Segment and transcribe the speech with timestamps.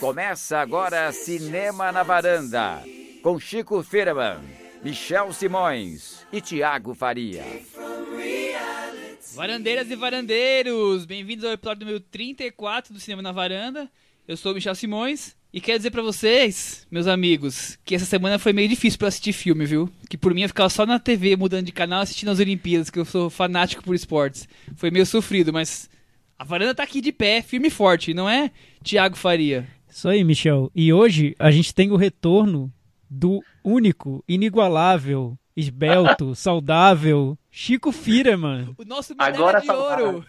[0.00, 2.82] Começa agora Cinema na Varanda,
[3.22, 4.40] com Chico Firman,
[4.82, 7.42] Michel Simões e Tiago Faria.
[9.34, 13.90] Varandeiras e varandeiros, bem-vindos ao episódio número 34 do Cinema na Varanda.
[14.28, 18.38] Eu sou o Michel Simões e quero dizer pra vocês, meus amigos, que essa semana
[18.38, 19.90] foi meio difícil pra assistir filme, viu?
[20.10, 22.98] Que por mim eu ficava só na TV, mudando de canal, assistindo as Olimpíadas, que
[22.98, 24.46] eu sou fanático por esportes.
[24.76, 25.88] Foi meio sofrido, mas
[26.38, 28.50] a varanda tá aqui de pé, firme e forte, não é,
[28.82, 29.66] Tiago Faria?
[29.96, 30.70] Isso aí, Michel.
[30.74, 32.70] E hoje a gente tem o retorno
[33.08, 38.74] do único, inigualável, esbelto, saudável Chico Firman.
[38.76, 40.22] O nosso Agora de tá ouro.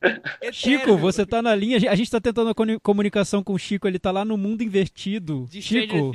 [0.52, 1.76] Chico, você tá na linha.
[1.90, 5.44] A gente tá tentando a comunicação com o Chico, ele tá lá no mundo invertido.
[5.50, 6.12] de Chico,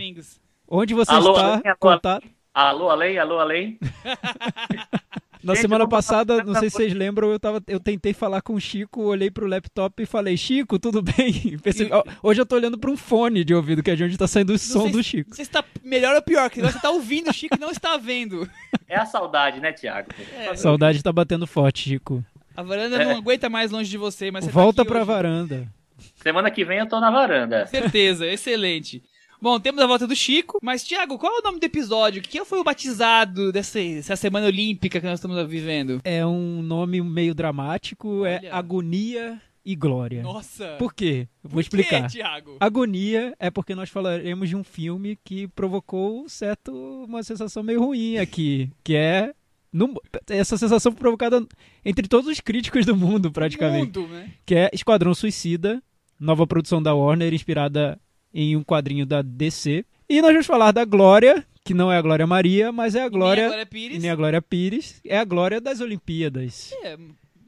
[0.66, 1.46] onde você Alô, está?
[1.48, 1.78] alô, alô.
[1.78, 2.28] Contato.
[2.54, 3.78] Alô, além, alô, além.
[5.46, 8.56] Na Gente, semana passada, não sei se vocês lembram, eu, tava, eu tentei falar com
[8.56, 11.56] o Chico, olhei pro laptop e falei, Chico, tudo bem?
[11.62, 11.92] Pensei, E-
[12.24, 14.50] hoje eu tô olhando pra um fone de ouvido, que é de onde tá saindo
[14.50, 15.30] o Não som sei do Chico.
[15.30, 17.70] Não sei se tá melhor ou pior, que você tá ouvindo o Chico e não
[17.70, 18.50] está vendo.
[18.88, 20.10] É a saudade, né, Tiago?
[20.38, 22.24] É, Saudade tá batendo forte, Chico.
[22.56, 23.06] a varanda É.
[23.06, 25.08] não aguenta mais longe de você, mas você Volta tá aqui pra hoje.
[25.08, 25.68] varanda.
[26.22, 27.66] Semana que vem eu tô na varanda.
[27.66, 29.02] Certeza, excelente.
[29.46, 32.20] Bom, temos a volta do Chico, mas Thiago, qual é o nome do episódio?
[32.20, 36.02] Quem foi o batizado dessa, dessa semana olímpica que nós estamos vivendo?
[36.04, 38.56] É um nome meio dramático, é Olha.
[38.56, 40.24] Agonia e Glória.
[40.24, 40.78] Nossa.
[40.80, 41.28] Por quê?
[41.44, 42.08] Vou Por explicar.
[42.10, 42.58] quê, Thiago?
[42.60, 46.74] Agonia é porque nós falaremos de um filme que provocou certo
[47.08, 49.32] uma sensação meio ruim aqui, que é
[49.72, 49.94] no-
[50.28, 51.46] essa sensação foi provocada
[51.86, 54.32] entre todos os críticos do mundo praticamente, Mundo, né?
[54.44, 55.84] que é Esquadrão Suicida,
[56.20, 58.00] nova produção da Warner inspirada
[58.36, 59.86] em um quadrinho da DC.
[60.10, 63.10] E nós vamos falar da Glória, que não é a Glória Maria, mas é a
[63.10, 63.98] Glória E nem a Glória Pires.
[63.98, 66.72] e nem a Glória Pires, é a Glória das Olimpíadas.
[66.84, 66.98] É,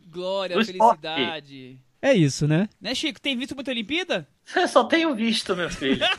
[0.09, 1.01] glória, Do esporte.
[1.01, 1.77] felicidade.
[2.01, 2.69] É isso, né?
[2.81, 3.19] Né, Chico?
[3.19, 4.27] Tem visto muita Olimpíada?
[4.55, 6.05] Eu só tenho visto, meu filho.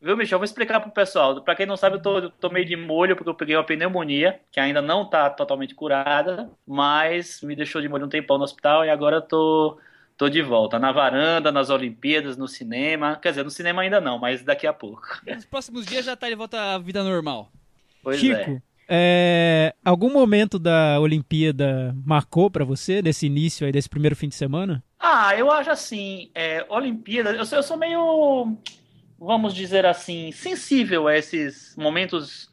[0.00, 0.38] Viu, Michel?
[0.38, 1.40] Vou explicar pro pessoal.
[1.40, 4.38] Pra quem não sabe, eu tô, tô meio de molho porque eu peguei uma pneumonia,
[4.52, 8.84] que ainda não tá totalmente curada, mas me deixou de molho um tempão no hospital
[8.84, 9.78] e agora eu tô,
[10.16, 10.78] tô de volta.
[10.78, 13.16] Na varanda, nas Olimpíadas, no cinema.
[13.16, 15.02] Quer dizer, no cinema ainda não, mas daqui a pouco.
[15.26, 17.50] Nos próximos dias já tá de volta à vida normal.
[18.02, 18.62] Pois Chico, é.
[18.88, 24.34] é, algum momento da Olimpíada marcou pra você, desse início aí, desse primeiro fim de
[24.34, 24.82] semana?
[25.00, 28.56] Ah, eu acho assim, é, Olimpíada, eu sou, eu sou meio,
[29.18, 32.50] vamos dizer assim, sensível a esses momentos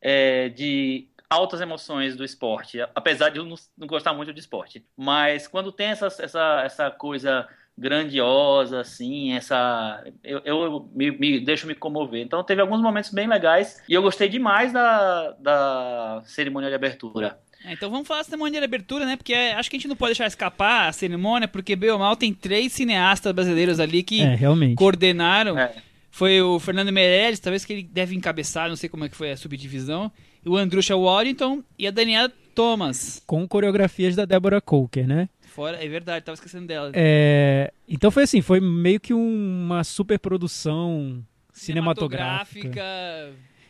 [0.00, 4.84] é, de altas emoções do esporte, apesar de eu não, não gostar muito de esporte.
[4.96, 7.46] Mas quando tem essa, essa, essa coisa
[7.78, 10.02] grandiosa, assim, essa.
[10.24, 12.20] Eu, eu me, me deixo me comover.
[12.22, 17.38] Então teve alguns momentos bem legais e eu gostei demais da, da cerimônia de abertura.
[17.64, 19.16] É, então vamos falar da cerimônia de abertura, né?
[19.16, 21.98] Porque é, acho que a gente não pode deixar escapar a cerimônia, porque bem ou
[21.98, 24.76] mal tem três cineastas brasileiros ali que É, realmente.
[24.76, 25.58] coordenaram.
[25.58, 25.74] É.
[26.10, 29.32] Foi o Fernando Meirelles, talvez que ele deve encabeçar, não sei como é que foi
[29.32, 30.10] a subdivisão.
[30.46, 33.22] O Andrusha Waddington e a Daniela Thomas.
[33.26, 35.28] Com coreografias da Débora Coker, né?
[35.42, 36.90] Fora, é verdade, tava esquecendo dela.
[36.94, 42.80] É, então foi assim, foi meio que uma superprodução cinematográfica.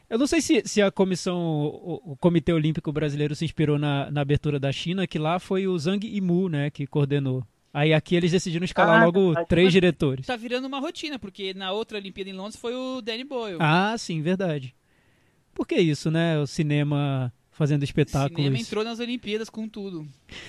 [0.08, 4.10] Eu não sei se, se a comissão, o, o Comitê Olímpico Brasileiro se inspirou na,
[4.10, 7.44] na abertura da China, que lá foi o Zhang Yimou, né, que coordenou.
[7.74, 9.48] Aí aqui eles decidiram escalar Ah, logo verdade.
[9.48, 10.26] três Mas- diretores.
[10.26, 13.58] Tá virando uma rotina, porque na outra Olimpíada em Londres foi o Danny Boyle.
[13.60, 14.74] Ah, sim, verdade.
[15.56, 16.38] Por que isso, né?
[16.38, 18.36] O cinema fazendo o espetáculos.
[18.36, 20.06] cinema entrou nas Olimpíadas com tudo.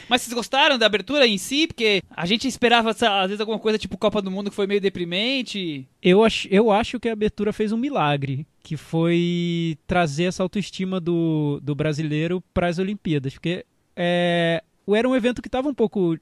[0.10, 1.66] Mas vocês gostaram da abertura em si?
[1.66, 4.82] Porque a gente esperava, às vezes, alguma coisa tipo Copa do Mundo que foi meio
[4.82, 5.88] deprimente.
[6.04, 11.00] Eu acho, eu acho que a abertura fez um milagre, que foi trazer essa autoestima
[11.00, 16.18] do, do brasileiro para as Olimpíadas, porque é, era um evento que estava um pouco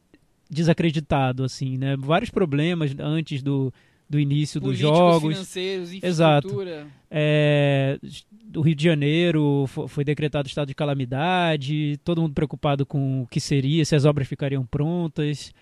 [0.47, 1.96] desacreditado, assim, né?
[1.97, 3.73] Vários problemas antes do,
[4.10, 5.34] do início dos jogos.
[5.34, 6.48] financeiros, Exato.
[6.48, 6.88] infraestrutura.
[7.10, 7.98] É,
[8.44, 13.28] do Rio de Janeiro fo- foi decretado estado de calamidade, todo mundo preocupado com o
[13.28, 15.54] que seria, se as obras ficariam prontas.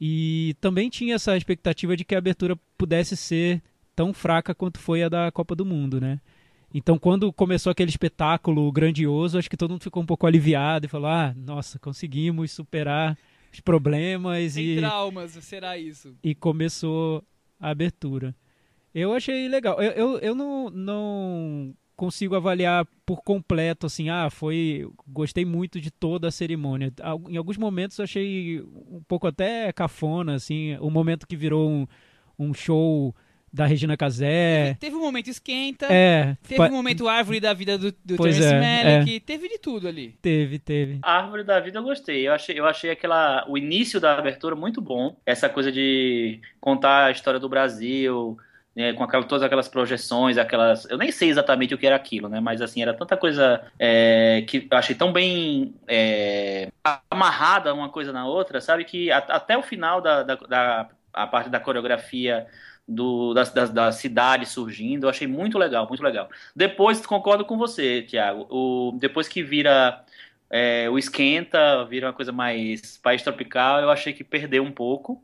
[0.00, 3.62] E também tinha essa expectativa de que a abertura pudesse ser
[3.94, 6.18] tão fraca quanto foi a da Copa do Mundo, né?
[6.74, 10.88] Então, quando começou aquele espetáculo grandioso, acho que todo mundo ficou um pouco aliviado e
[10.88, 13.16] falou: ah, nossa, conseguimos superar
[13.52, 16.14] os problemas Sem e traumas, será isso?
[16.24, 17.22] e começou
[17.62, 18.34] a abertura.
[18.92, 19.80] Eu achei legal.
[19.80, 24.86] Eu, eu, eu não, não consigo avaliar por completo, assim, ah, foi.
[25.06, 26.92] Gostei muito de toda a cerimônia.
[27.28, 31.86] Em alguns momentos eu achei um pouco até cafona, assim, o momento que virou um,
[32.38, 33.14] um show
[33.52, 34.76] da Regina Casé.
[34.80, 35.86] Teve um momento esquenta.
[35.90, 36.36] É.
[36.42, 39.20] Teve pa- um momento árvore da vida do, do Pois Terence é, Malick.
[39.20, 40.16] Teve de tudo ali.
[40.22, 40.98] Teve, teve.
[41.02, 42.26] A Árvore da Vida eu gostei.
[42.26, 45.16] Eu achei, eu achei aquela, o início da abertura muito bom.
[45.26, 48.38] Essa coisa de contar a história do Brasil,
[48.74, 50.88] né, com aquela- todas aquelas projeções, aquelas.
[50.90, 52.40] Eu nem sei exatamente o que era aquilo, né?
[52.40, 56.68] Mas assim, era tanta coisa é, que eu achei tão bem é,
[57.10, 58.84] amarrada uma coisa na outra, sabe?
[58.84, 62.46] Que a- até o final da, da, da- a parte da coreografia.
[62.86, 66.28] Do, das, das, das cidades surgindo, eu achei muito legal, muito legal.
[66.54, 68.46] Depois, concordo com você, Tiago.
[68.50, 70.04] O, depois que vira
[70.50, 75.22] é, o esquenta, vira uma coisa mais país tropical, eu achei que perdeu um pouco,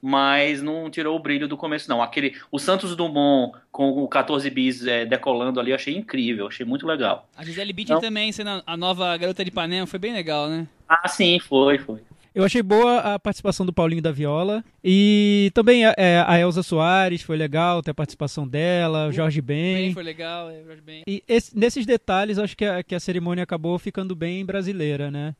[0.00, 2.02] mas não tirou o brilho do começo, não.
[2.02, 6.64] Aquele, o Santos Dumont com o 14 bis é, decolando ali, eu achei incrível, achei
[6.64, 7.28] muito legal.
[7.36, 8.00] A Gisele Bündchen Não.
[8.00, 10.66] também, sendo a- a nova garota de Ipanema, foi bem legal, né?
[10.88, 12.00] Ah, sim, foi, foi.
[12.36, 14.62] Eu achei boa a participação do Paulinho da Viola.
[14.84, 19.86] E também é, a Elza Soares, foi legal ter a participação dela, o Jorge Bem,
[19.86, 19.94] Ben.
[19.94, 21.02] foi legal, é, Jorge Ben.
[21.06, 25.34] E esse- nesses detalhes, acho que a, que a cerimônia acabou ficando bem brasileira, né?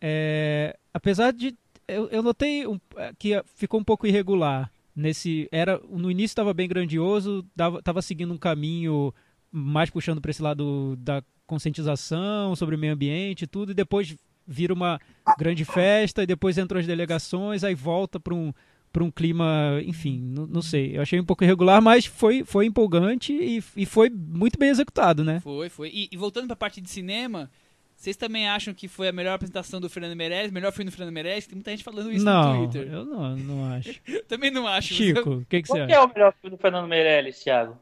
[0.00, 1.54] É, apesar de.
[1.86, 2.80] Eu, eu notei um-
[3.18, 4.72] que ficou um pouco irregular.
[4.96, 7.44] Nesse, era, no início estava bem grandioso,
[7.78, 9.12] estava seguindo um caminho
[9.50, 14.16] mais puxando para esse lado da conscientização sobre o meio ambiente e tudo, e depois
[14.46, 15.00] vira uma
[15.38, 18.52] grande festa, e depois entram as delegações, aí volta para um,
[18.92, 20.96] para um clima, enfim, não, não sei.
[20.96, 25.24] Eu achei um pouco irregular, mas foi, foi empolgante e, e foi muito bem executado,
[25.24, 25.40] né?
[25.40, 25.90] Foi, foi.
[25.92, 27.50] E, e voltando pra parte de cinema,
[27.96, 30.50] vocês também acham que foi a melhor apresentação do Fernando Meirelles?
[30.50, 31.46] Melhor filme do Fernando Meirelles?
[31.46, 32.92] Tem muita gente falando isso não, no Twitter.
[32.92, 33.94] eu não, não acho.
[34.26, 34.92] Também não acho.
[34.92, 36.02] Chico, o que, que você Qual que acha?
[36.02, 37.78] é o melhor filme do Fernando Meirelles, Thiago?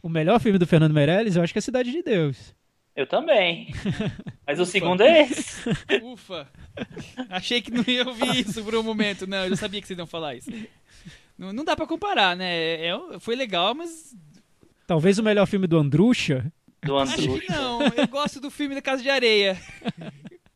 [0.00, 2.54] O melhor filme do Fernando Meirelles, eu acho que é Cidade de Deus.
[2.96, 3.68] Eu também.
[4.46, 5.68] Mas o segundo é esse.
[6.02, 6.48] Ufa!
[7.28, 9.26] Achei que não ia ouvir isso por um momento.
[9.26, 10.50] Não, eu já sabia que vocês iam falar isso.
[11.36, 12.50] Não, não dá pra comparar, né?
[12.56, 14.16] É- é- foi legal, mas
[14.86, 16.50] Talvez o melhor filme do Andrucha.
[16.82, 17.38] Do acho Andrew.
[17.40, 17.82] que não.
[17.82, 19.60] Eu gosto do filme da Casa de Areia.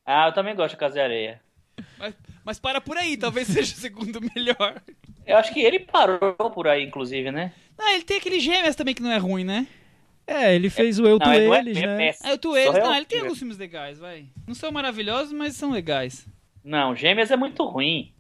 [0.06, 1.40] Ah, eu também gosto de Casa de Areia.
[1.98, 2.14] Mas,
[2.44, 4.81] mas para por aí, talvez seja o segundo melhor.
[5.26, 7.52] Eu acho que ele parou por aí, inclusive, né?
[7.78, 9.66] Ah, ele tem aquele Gêmeas também que não é ruim, né?
[10.32, 12.15] É, ele fez o Eu Tu não, ele não é, Eles, é né?
[12.23, 12.75] Ah, eu tu eles.
[12.75, 14.27] é Não, ele tem alguns filmes legais, vai.
[14.47, 16.27] Não são maravilhosos, mas são legais.
[16.65, 18.12] Não, Gêmeas é muito ruim.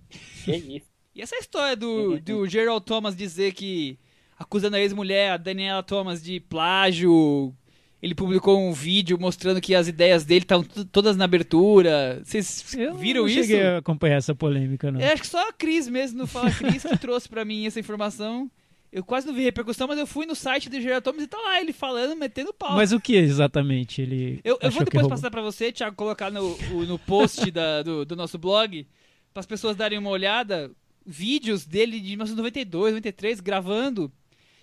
[0.44, 0.86] Que isso.
[1.14, 3.98] E essa história do, do Gerald Thomas dizer que
[4.38, 7.54] acusando a ex-mulher, a Daniela Thomas, de plágio.
[8.02, 12.22] Ele publicou um vídeo mostrando que as ideias dele estavam tu- todas na abertura.
[12.24, 13.40] Vocês Eu viram não isso?
[13.42, 14.98] cheguei a acompanhar essa polêmica, não.
[15.00, 17.78] Eu acho que só a Cris mesmo, no Fala Cris, que trouxe pra mim essa
[17.78, 18.50] informação.
[18.92, 21.38] Eu quase não vi repercussão, mas eu fui no site do Gerald Thomas e tá
[21.38, 22.74] lá ele falando, metendo pau.
[22.74, 26.56] Mas o que exatamente ele Eu, eu vou depois passar pra você, Thiago, colocar no,
[26.72, 28.84] o- no post da- do, do nosso blog,
[29.32, 30.70] para as pessoas darem uma olhada,
[31.06, 34.10] vídeos dele de 1992, 93, gravando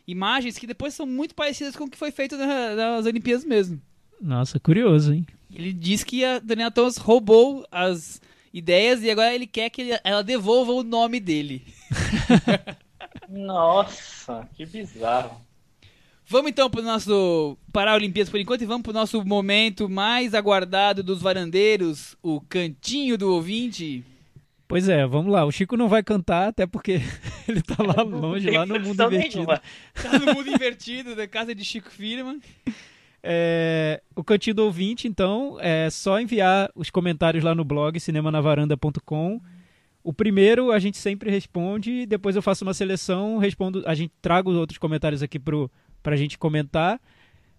[0.05, 3.81] imagens que depois são muito parecidas com o que foi feito na- nas Olimpíadas mesmo.
[4.21, 5.25] Nossa, curioso, hein?
[5.53, 8.19] Ele diz que a Daniela Thomas roubou as
[8.53, 11.63] ideias e agora ele quer que ela devolva o nome dele.
[13.29, 15.41] Nossa, que bizarro.
[16.29, 21.21] Vamos então pro nosso Paralimpíadas por enquanto e vamos pro nosso momento mais aguardado dos
[21.21, 24.03] varandeiros, o cantinho do ouvinte.
[24.67, 25.45] Pois é, vamos lá.
[25.45, 26.99] O Chico não vai cantar, até porque
[27.47, 29.37] ele tá lá longe, lá no mundo invertido.
[29.37, 29.61] nenhuma.
[29.93, 32.41] Tá no mundo invertido, da casa de Chico Firman.
[33.23, 39.39] É, o cantinho do ouvinte, então, é só enviar os comentários lá no blog cinemanavaranda.com.
[40.07, 44.49] O primeiro a gente sempre responde, depois eu faço uma seleção, respondo, a gente traga
[44.49, 45.69] os outros comentários aqui pro,
[46.01, 46.97] pra gente comentar,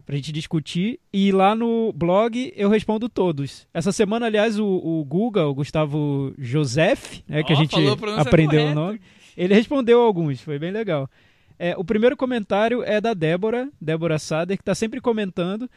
[0.06, 0.98] pra gente discutir.
[1.12, 3.68] E lá no blog eu respondo todos.
[3.74, 8.22] Essa semana, aliás, o, o Guga, o Gustavo Joseph, né, que a gente a pronúncia
[8.22, 8.98] aprendeu o nome,
[9.36, 11.06] ele respondeu alguns, foi bem legal.
[11.58, 15.68] É, o primeiro comentário é da Débora, Débora Sader, que está sempre comentando.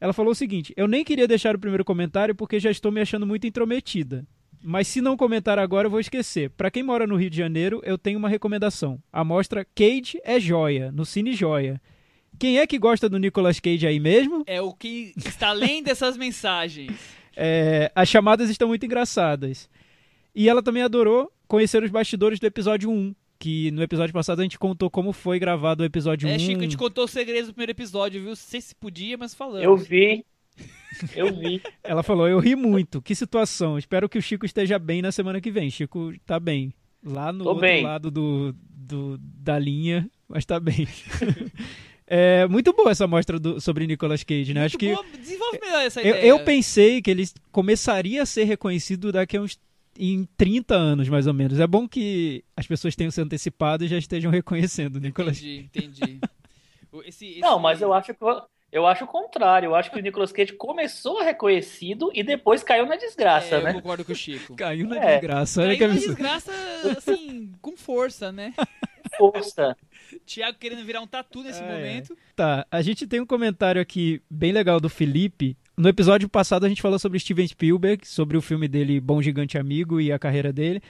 [0.00, 3.00] Ela falou o seguinte: Eu nem queria deixar o primeiro comentário porque já estou me
[3.00, 4.24] achando muito intrometida.
[4.62, 6.50] Mas se não comentar agora, eu vou esquecer.
[6.50, 9.02] Para quem mora no Rio de Janeiro, eu tenho uma recomendação.
[9.12, 11.80] A mostra Cage é Joia, no Cine Joia.
[12.38, 14.44] Quem é que gosta do Nicolas Cage aí mesmo?
[14.46, 16.92] É o que está além dessas mensagens.
[17.36, 19.68] É, as chamadas estão muito engraçadas.
[20.34, 23.14] E ela também adorou conhecer os bastidores do episódio 1.
[23.38, 26.32] Que no episódio passado a gente contou como foi gravado o episódio 1.
[26.32, 28.28] É, Chico, a gente contou os segredos do primeiro episódio, viu?
[28.30, 29.64] Não sei se podia, mas falamos.
[29.64, 30.24] Eu vi.
[31.14, 31.62] Eu vi.
[31.82, 33.00] Ela falou, eu ri muito.
[33.00, 33.78] Que situação.
[33.78, 35.70] Espero que o Chico esteja bem na semana que vem.
[35.70, 36.72] Chico tá bem.
[37.02, 37.82] Lá no Tô outro bem.
[37.82, 40.86] lado do, do- da linha, mas tá bem.
[42.06, 44.64] é muito boa essa mostra do- sobre Nicolas Cage, né?
[44.64, 46.26] Acho que Boa, desenvolve melhor essa eu, ideia.
[46.26, 49.58] eu pensei que ele começaria a ser reconhecido daqui a uns
[49.98, 51.58] em 30 anos, mais ou menos.
[51.60, 55.68] É bom que as pessoas tenham se antecipado e já estejam reconhecendo o Nicolas Entendi,
[55.74, 56.20] entendi.
[57.04, 58.42] Esse- esse- Não, mas eu acho que eu
[58.86, 59.66] acho o contrário.
[59.68, 63.62] Eu acho que o Nicolas Cage começou reconhecido e depois caiu na desgraça, É, eu
[63.64, 63.72] né?
[63.72, 64.54] concordo com o Chico.
[64.56, 65.12] Caiu na É.
[65.18, 65.62] desgraça.
[65.62, 66.52] Olha Caiu que na desgraça,
[66.96, 68.54] assim, com força, né?
[69.18, 69.76] Força.
[70.24, 71.66] Thiago querendo virar um tatu nesse é.
[71.66, 72.16] momento.
[72.36, 75.56] Tá, a gente tem um comentário aqui bem legal do Felipe.
[75.76, 79.58] No episódio passado a gente falou sobre Steven Spielberg, sobre o filme dele Bom Gigante
[79.58, 80.80] Amigo e a carreira dele.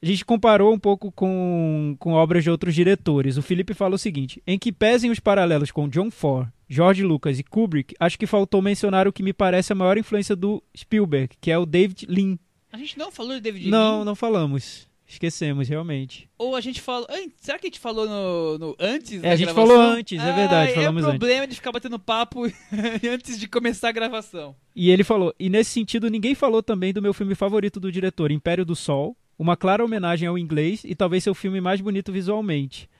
[0.00, 3.36] A gente comparou um pouco com, com obras de outros diretores.
[3.36, 7.38] O Felipe fala o seguinte: em que pesem os paralelos com John Ford, George Lucas
[7.38, 11.36] e Kubrick, acho que faltou mencionar o que me parece a maior influência do Spielberg,
[11.40, 12.38] que é o David Lean.
[12.72, 14.04] A gente não falou de David Não, Lean?
[14.04, 14.88] não falamos.
[15.08, 16.28] Esquecemos, realmente.
[16.36, 17.06] Ou a gente falou.
[17.36, 19.18] Será que a gente falou no, no antes?
[19.18, 19.68] É, da a gente gravação?
[19.68, 21.18] falou antes, é verdade, Ah, falamos é o antes.
[21.20, 22.42] problema de ficar batendo papo
[23.08, 24.56] antes de começar a gravação.
[24.74, 28.32] E ele falou, e nesse sentido ninguém falou também do meu filme favorito do diretor,
[28.32, 32.90] Império do Sol, uma clara homenagem ao inglês e talvez seu filme mais bonito visualmente.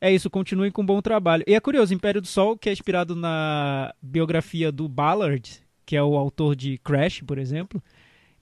[0.00, 1.44] É isso, continuem com um bom trabalho.
[1.46, 5.50] E é curioso, Império do Sol, que é inspirado na biografia do Ballard,
[5.86, 7.82] que é o autor de Crash, por exemplo,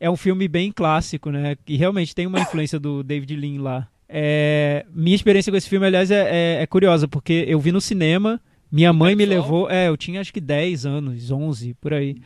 [0.00, 1.56] é um filme bem clássico, né?
[1.66, 3.88] E realmente tem uma influência do David Lean lá.
[4.08, 7.80] É, minha experiência com esse filme, aliás, é, é- é curiosa, porque eu vi no
[7.80, 8.40] cinema,
[8.70, 12.16] minha mãe me levou, é, eu tinha acho que 10 anos, 11, por aí.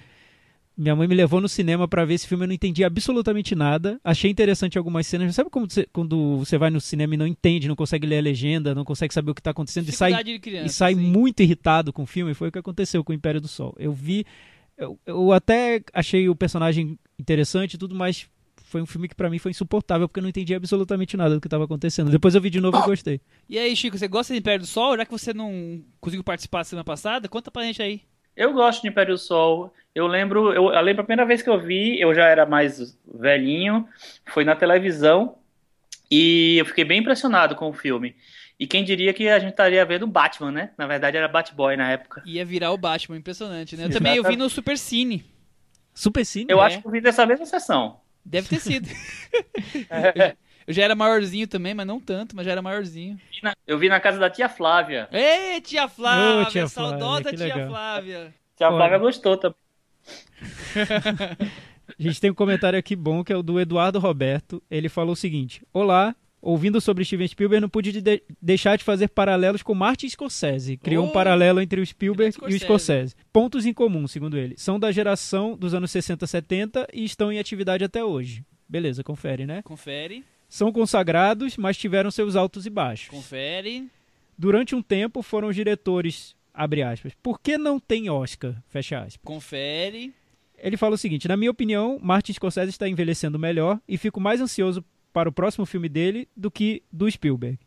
[0.76, 3.98] Minha mãe me levou no cinema pra ver esse filme, eu não entendi absolutamente nada.
[4.04, 5.34] Achei interessante algumas cenas.
[5.34, 8.22] Sabe como você- quando você vai no cinema e não entende, não consegue ler a
[8.22, 10.66] legenda, não consegue saber o que tá acontecendo e sai, criança.
[10.66, 11.00] e sai sim.
[11.00, 12.34] muito irritado com o filme?
[12.34, 13.74] Foi o que aconteceu com o Império do Sol.
[13.78, 14.26] Eu vi,
[14.76, 18.28] eu, eu até achei o personagem interessante e tudo, mas
[18.66, 21.40] foi um filme que pra mim foi insuportável porque eu não entendi absolutamente nada do
[21.40, 22.10] que tava acontecendo.
[22.10, 23.20] Depois eu vi de novo e gostei.
[23.48, 24.94] E aí, Chico, você gosta de Império do Sol?
[24.96, 28.02] Já que você não conseguiu participar semana passada, conta pra gente aí.
[28.36, 29.72] Eu gosto de Império do Sol.
[29.94, 32.98] Eu lembro, eu, eu lembro a primeira vez que eu vi, eu já era mais
[33.12, 33.88] velhinho,
[34.26, 35.36] foi na televisão
[36.10, 38.14] e eu fiquei bem impressionado com o filme.
[38.58, 40.70] E quem diria que a gente estaria vendo Batman, né?
[40.76, 42.22] Na verdade era Batboy na época.
[42.26, 43.84] Ia virar o Batman, impressionante, né?
[43.86, 45.24] Eu também eu vi no Super Cine.
[45.94, 46.46] Super Cine.
[46.50, 46.66] Eu É.
[46.66, 48.00] acho que eu vi dessa mesma sessão.
[48.24, 48.88] Deve ter sido.
[50.66, 53.18] eu já era maiorzinho também, mas não tanto, mas já era maiorzinho.
[53.66, 55.08] Eu vi na casa da tia Flávia.
[55.12, 56.68] Ê, tia Flávia, Ô, tia Flávia,
[56.98, 57.68] saudosa tia legal.
[57.68, 58.34] Flávia.
[58.56, 58.68] Tia.
[58.68, 59.56] Flávia gostou também.
[61.98, 64.62] A gente tem um comentário aqui bom que é o do Eduardo Roberto.
[64.70, 69.08] Ele falou o seguinte: Olá, ouvindo sobre Steven Spielberg, não pude de- deixar de fazer
[69.08, 70.76] paralelos com Martin Scorsese.
[70.76, 73.10] Criou Oh, um paralelo entre o Spielberg grande e o Scorsese.
[73.10, 73.14] Scorsese.
[73.32, 74.54] Pontos em comum, segundo ele.
[74.58, 78.44] São da geração dos anos 60, 70 e estão em atividade até hoje.
[78.68, 79.62] Beleza, confere, né?
[79.62, 83.08] Confere, São consagrados, mas tiveram seus altos e baixos.
[83.08, 83.88] confere.
[84.38, 88.54] Durante um tempo foram os diretores, abre aspas, por que não tem Oscar?
[88.68, 89.20] Fecha aspas.
[89.24, 90.12] Confere.
[90.58, 94.40] Ele fala o seguinte: na minha opinião, Martin Scorsese está envelhecendo melhor e fico mais
[94.40, 97.58] ansioso para o próximo filme dele do que do Spielberg.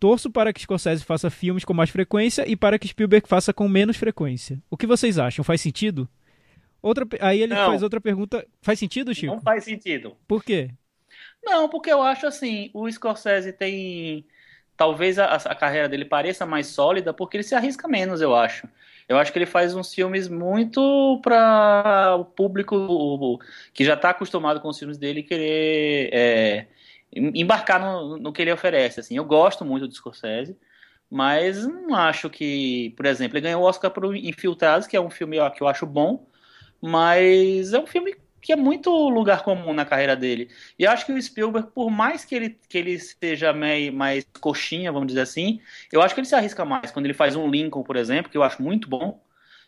[0.00, 3.66] Torço para que Scorsese faça filmes com mais frequência e para que Spielberg faça com
[3.68, 4.62] menos frequência.
[4.70, 5.42] O que vocês acham?
[5.44, 6.08] Faz sentido?
[6.82, 7.66] Outra, aí ele Não.
[7.70, 8.46] faz outra pergunta.
[8.60, 9.34] Faz sentido, Chico?
[9.34, 10.14] Não faz sentido.
[10.28, 10.70] Por quê?
[11.46, 14.26] Não, porque eu acho assim, o Scorsese tem.
[14.76, 18.68] Talvez a, a carreira dele pareça mais sólida porque ele se arrisca menos, eu acho.
[19.08, 23.38] Eu acho que ele faz uns filmes muito para o público
[23.72, 26.68] que já está acostumado com os filmes dele querer é,
[27.12, 29.00] em- embarcar no, no que ele oferece.
[29.00, 30.58] Assim, eu gosto muito do Scorsese,
[31.10, 35.10] mas não acho que, por exemplo, ele ganhou o Oscar por Infiltrados, que é um
[35.10, 36.28] filme que eu acho bom,
[36.82, 38.14] mas é um filme
[38.46, 40.48] que é muito lugar comum na carreira dele.
[40.78, 44.24] E eu acho que o Spielberg, por mais que ele, que ele seja meio, mais
[44.40, 45.58] coxinha, vamos dizer assim,
[45.92, 46.92] eu acho que ele se arrisca mais.
[46.92, 49.20] Quando ele faz um Lincoln, por exemplo, que eu acho muito bom,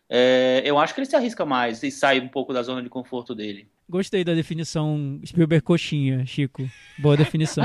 [0.08, 2.88] é, eu acho que ele se arrisca mais e sai um pouco da zona de
[2.88, 3.66] conforto dele.
[3.90, 6.62] Gostei da definição Spielberg coxinha, Chico.
[6.99, 7.64] Boa definição.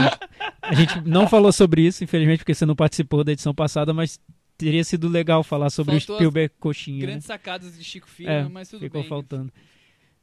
[0.63, 4.19] A gente não falou sobre isso, infelizmente, porque você não participou da edição passada, mas
[4.57, 7.01] teria sido legal falar sobre Faltou o Spielberg coxinha.
[7.01, 7.05] né?
[7.05, 9.09] Grandes sacadas de Chico Filho, É, mas tudo ficou bem.
[9.09, 9.53] faltando.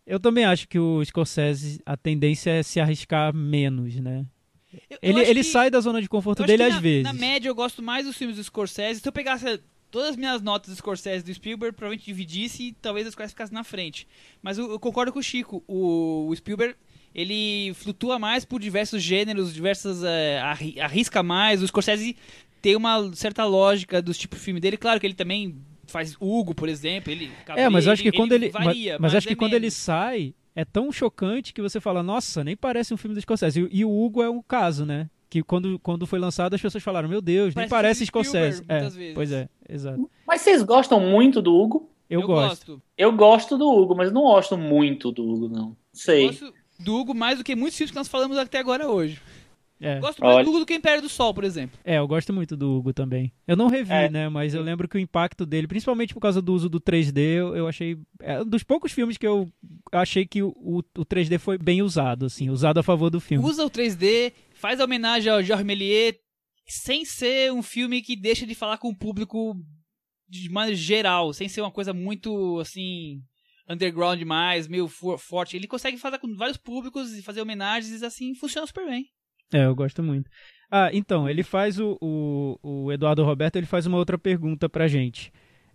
[0.06, 4.24] Eu também acho que o Scorsese, a tendência é se arriscar menos, né?
[4.72, 6.80] Eu- eu Ele, acho ele que- sai da zona de conforto eu dele às na,
[6.80, 7.02] vezes.
[7.04, 9.00] Na média, eu gosto mais dos filmes do Scorsese.
[9.00, 13.06] Se eu pegasse todas as minhas notas do Scorsese do Spielberg, provavelmente dividisse e talvez
[13.06, 14.06] as Scorsese ficasse na frente.
[14.42, 15.62] Mas eu, eu concordo com o Chico.
[15.66, 16.76] O, o Spielberg,
[17.14, 20.02] ele flutua mais por diversos gêneros, diversas...
[20.04, 21.62] é, arri- arrisca mais.
[21.62, 22.16] O Scorsese
[22.62, 24.76] tem uma certa lógica dos tipos de filme dele.
[24.76, 25.56] Claro que ele também
[25.90, 27.12] faz Hugo, por exemplo.
[27.12, 29.54] Ele, É, mas eu acho que quando ele, varia, mas, mas acho que é quando
[29.54, 33.68] ele sai é tão chocante que você fala, nossa, nem parece um filme do Scorsese.
[33.70, 35.08] E, e o Hugo é um caso, né?
[35.28, 38.28] Que quando, quando foi lançado as pessoas falaram, meu Deus, nem Parece parece filme de
[38.28, 38.64] Scorsese.
[38.68, 39.14] É, muitas vezes.
[39.14, 40.10] pois é, exato.
[40.26, 41.88] Mas vocês gostam muito do Hugo?
[42.08, 42.82] Eu, gosto.
[42.98, 45.76] Eu gosto do Hugo, mas não gosto muito do Hugo, não.
[45.92, 46.26] Sei.
[46.26, 49.20] Gosto- do Hugo mais do que muitos filmes que nós falamos até agora hoje.
[49.80, 49.98] É.
[49.98, 50.44] Gosto mais Olha.
[50.44, 51.78] do Hugo do que Império do Sol, por exemplo.
[51.82, 53.32] É, eu gosto muito do Hugo também.
[53.46, 54.10] Eu não revi, É.
[54.10, 54.28] né?
[54.28, 57.56] Mas eu lembro que o impacto dele, principalmente por causa do uso do 3D, eu,
[57.56, 57.96] eu achei.
[58.20, 59.48] É um dos poucos filmes que eu
[59.90, 63.44] achei que o, o, o 3D foi bem usado, assim, usado a favor do filme.
[63.44, 66.14] Usa o 3D, faz a homenagem ao Georges Méliès,
[66.66, 69.56] sem ser um filme que deixa de falar com o público
[70.28, 73.20] de maneira geral, sem ser uma coisa muito, assim,
[73.68, 75.56] underground demais, meio for- forte.
[75.56, 79.06] Ele consegue fazer com vários públicos e fazer homenagens e assim funciona super bem.
[79.52, 80.30] É, eu gosto muito.
[80.70, 84.86] Ah, então, ele faz o, o, o Eduardo Roberto, ele faz uma outra pergunta pra
[84.86, 85.32] gente.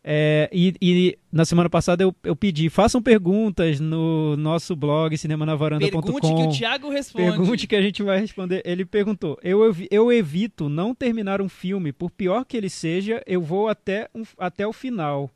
[0.08, 5.15] É, e, e na semana passada eu, eu pedi, façam perguntas no nosso blog Pergunte
[5.15, 6.48] que cinemanavaranda.com.
[6.48, 7.25] o Thiago responde.
[7.27, 8.62] Pergunte que a gente vai responder.
[8.63, 13.41] Ele perguntou: eu, eu evito não terminar um filme, por pior que ele seja, eu
[13.41, 15.32] vou até, um- até o final.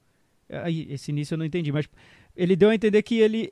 [0.47, 1.89] Aí, esse início eu não entendi, mas
[2.37, 3.51] ele deu a entender que ele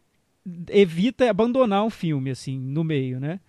[0.70, 3.39] evita abandonar um filme, assim, no meio, né?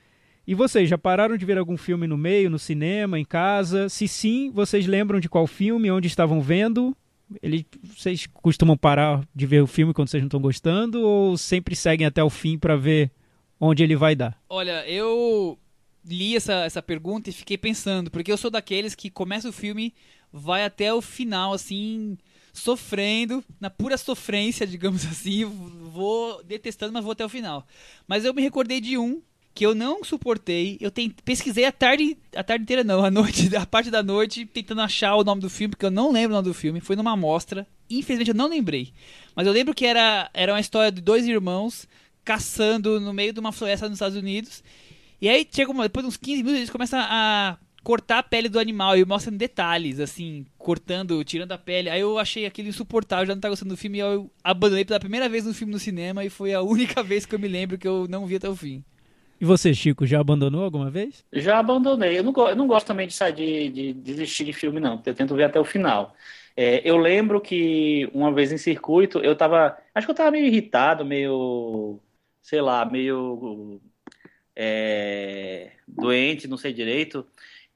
[0.48, 3.86] E vocês, já pararam de ver algum filme no meio, no cinema, em casa?
[3.90, 6.96] Se sim, vocês lembram de qual filme, onde estavam vendo?
[7.42, 11.76] Ele, vocês costumam parar de ver o filme quando vocês não estão gostando ou sempre
[11.76, 13.10] seguem até o fim pra ver
[13.60, 14.42] onde ele vai dar?
[14.48, 15.58] Olha, eu
[16.02, 19.92] li essa, essa pergunta e fiquei pensando, porque eu sou daqueles que começa o filme,
[20.32, 22.16] vai até o final, assim,
[22.54, 27.66] sofrendo, na pura sofrência, digamos assim, vou detestando, mas vou até o final.
[28.06, 29.20] Mas eu me recordei de um
[29.58, 30.92] que eu não suportei, eu
[31.24, 35.16] pesquisei a tarde, a tarde inteira não, a noite, a parte da noite, tentando achar
[35.16, 37.66] o nome do filme, porque eu não lembro o nome do filme, foi numa mostra,
[37.90, 38.92] infelizmente eu não lembrei.
[39.34, 41.88] Mas eu lembro que era, era uma história de dois irmãos
[42.24, 44.62] caçando no meio de uma floresta nos Estados Unidos.
[45.20, 48.48] E aí, chega uma, depois de uns 15 minutos, eles começam a cortar a pele
[48.48, 51.90] do animal e mostram detalhes, assim, cortando, tirando a pele.
[51.90, 55.00] Aí eu achei aquilo insuportável, já não tava gostando do filme, e eu abandonei pela
[55.00, 57.76] primeira vez no filme no cinema, e foi a única vez que eu me lembro
[57.76, 58.84] que eu não vi até o fim.
[59.40, 61.25] E você, Chico, já abandonou alguma vez?
[61.33, 62.18] Já abandonei.
[62.18, 65.02] Eu não, eu não gosto também de sair de, de desistir de filme, não.
[65.04, 66.14] Eu tento ver até o final.
[66.57, 69.78] É, eu lembro que uma vez em circuito, eu tava.
[69.95, 72.00] Acho que eu tava meio irritado, meio.
[72.42, 73.80] Sei lá, meio.
[74.57, 77.26] é, doente, não sei direito.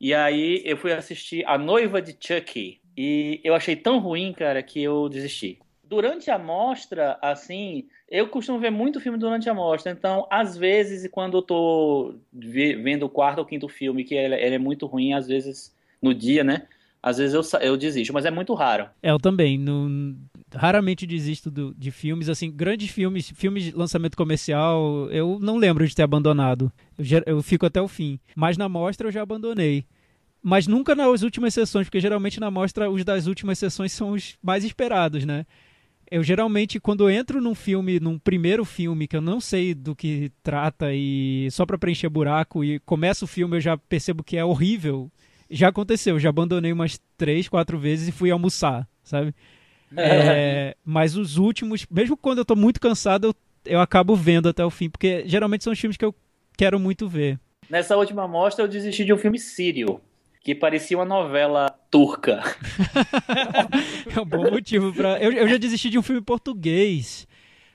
[0.00, 2.80] E aí eu fui assistir A Noiva de Chucky.
[2.96, 5.58] E eu achei tão ruim, cara, que eu desisti.
[5.92, 11.06] Durante a mostra, assim, eu costumo ver muito filme durante a mostra, então, às vezes,
[11.12, 14.86] quando eu tô ve- vendo o quarto ou quinto filme, que ele, ele é muito
[14.86, 16.62] ruim, às vezes, no dia, né?
[17.02, 18.88] Às vezes eu, eu desisto, mas é muito raro.
[19.02, 19.62] É, eu também.
[20.54, 25.86] Raramente desisto do- de filmes, assim, grandes filmes, filmes de lançamento comercial, eu não lembro
[25.86, 26.72] de ter abandonado.
[26.98, 28.18] Eu, eu fico até o fim.
[28.34, 29.84] Mas na mostra eu já abandonei.
[30.42, 34.38] Mas nunca nas últimas sessões, porque geralmente na mostra os das últimas sessões são os
[34.42, 35.44] mais esperados, né?
[36.12, 39.96] Eu geralmente, quando eu entro num filme, num primeiro filme, que eu não sei do
[39.96, 44.36] que trata e só pra preencher buraco, e começa o filme eu já percebo que
[44.36, 45.10] é horrível.
[45.50, 49.34] Já aconteceu, já abandonei umas três, quatro vezes e fui almoçar, sabe?
[49.96, 54.62] É, mas os últimos, mesmo quando eu tô muito cansado, eu, eu acabo vendo até
[54.62, 56.14] o fim, porque geralmente são os filmes que eu
[56.58, 57.40] quero muito ver.
[57.70, 59.98] Nessa última mostra, eu desisti de um filme sírio,
[60.42, 62.42] que parecia uma novela turca.
[64.14, 65.18] É um bom motivo pra.
[65.18, 67.26] Eu, eu já desisti de um filme português.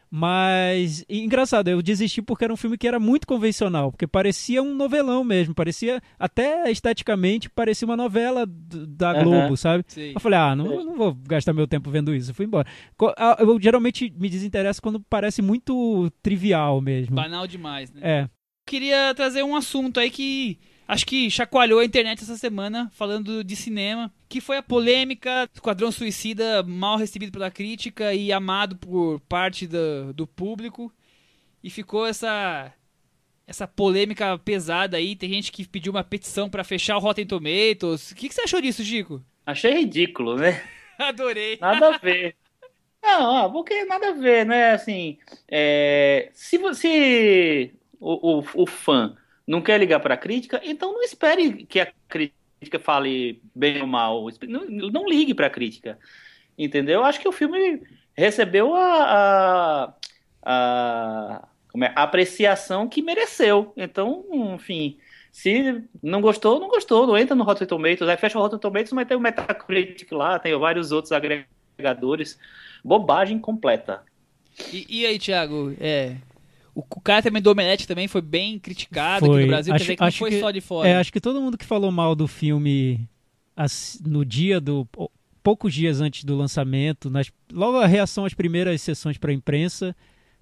[0.09, 4.63] Mas, e engraçado, eu desisti porque era um filme que era muito convencional, porque parecia
[4.63, 9.21] um novelão mesmo, parecia, até esteticamente, parecia uma novela da.
[9.21, 9.83] Globo, sabe?
[9.87, 10.13] Sei.
[10.15, 12.67] Eu falei, ah, não, não vou gastar meu tempo vendo isso, eu fui embora.
[13.39, 17.15] Eu geralmente me desinteresso quando parece muito trivial mesmo.
[17.15, 17.99] Banal demais, né?
[18.03, 18.29] É,
[18.67, 23.55] Queria trazer um assunto aí que acho que chacoalhou a internet essa semana, falando de
[23.55, 29.67] cinema, que foi a polêmica Esquadrão Suicida mal recebido pela crítica e amado por parte
[29.67, 30.91] do, do público.
[31.63, 32.73] E ficou essa
[33.47, 35.15] essa polêmica pesada aí.
[35.15, 38.11] Tem gente que pediu uma petição pra fechar o Rotten Tomatoes.
[38.11, 39.23] O que, que você achou disso, Chico?
[39.45, 40.61] Achei ridículo, né?
[40.99, 41.57] Adorei.
[41.61, 42.35] Nada a ver.
[43.01, 44.71] Não, porque nada a ver, né?
[44.71, 49.15] Assim, é, se você, o, o, o fã
[49.47, 53.87] não quer ligar para a crítica, então não espere que a crítica fale bem ou
[53.87, 54.27] mal.
[54.47, 55.97] Não, não ligue para a crítica,
[56.57, 57.03] entendeu?
[57.03, 57.81] Acho que o filme
[58.13, 59.93] recebeu a, a,
[60.43, 61.47] a,
[61.81, 63.71] é, a apreciação que mereceu.
[63.77, 64.97] Então, enfim,
[65.31, 67.05] se não gostou, não gostou.
[67.07, 68.09] Não entra no Rotten Tomatoes.
[68.09, 72.39] Aí fecha o Rotten Tomatoes, mas tem o Metacritic lá, tem vários outros agregadores.
[72.83, 74.03] Bobagem completa.
[74.73, 75.75] E, e aí, Thiago?
[75.79, 76.15] É.
[76.77, 79.41] O, o cara também do Omelete também foi bem criticado aqui Foi.
[79.41, 79.73] no Brasil.
[79.73, 80.87] Acho- quer dizer que não foi que- só de fora.
[80.87, 83.07] É, acho que todo mundo que falou mal do filme
[83.55, 84.85] as- no dia do.
[84.85, 85.11] pou-
[85.43, 89.95] poucos dias antes do lançamento, nas, logo a reação às primeiras sessões para a imprensa,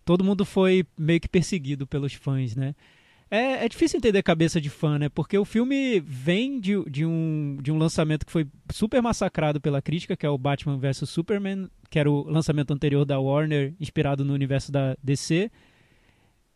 [0.03, 2.73] todo mundo foi meio que perseguido pelos fãs, né?
[3.29, 5.07] É, é difícil entender a cabeça de fã, né?
[5.09, 9.81] Porque o filme vem de, de, um, de um lançamento que foi super massacrado pela
[9.81, 14.25] crítica, que é o Batman vs Superman, que era o lançamento anterior da Warner, inspirado
[14.25, 15.51] no universo da DC.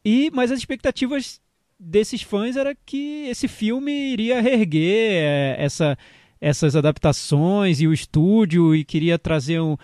[0.04, 1.42] E, mas as expectativas
[1.80, 5.98] desses fãs era que esse filme iria reerguer é, essa,
[6.42, 9.78] essas adaptações e o estúdio e queria trazer um,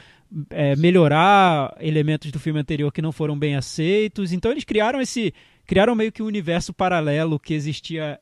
[0.49, 4.33] é, melhorar elementos do filme anterior que não foram bem aceitos.
[4.33, 5.33] Então eles criaram esse
[5.65, 8.19] criaram meio que um universo paralelo que existia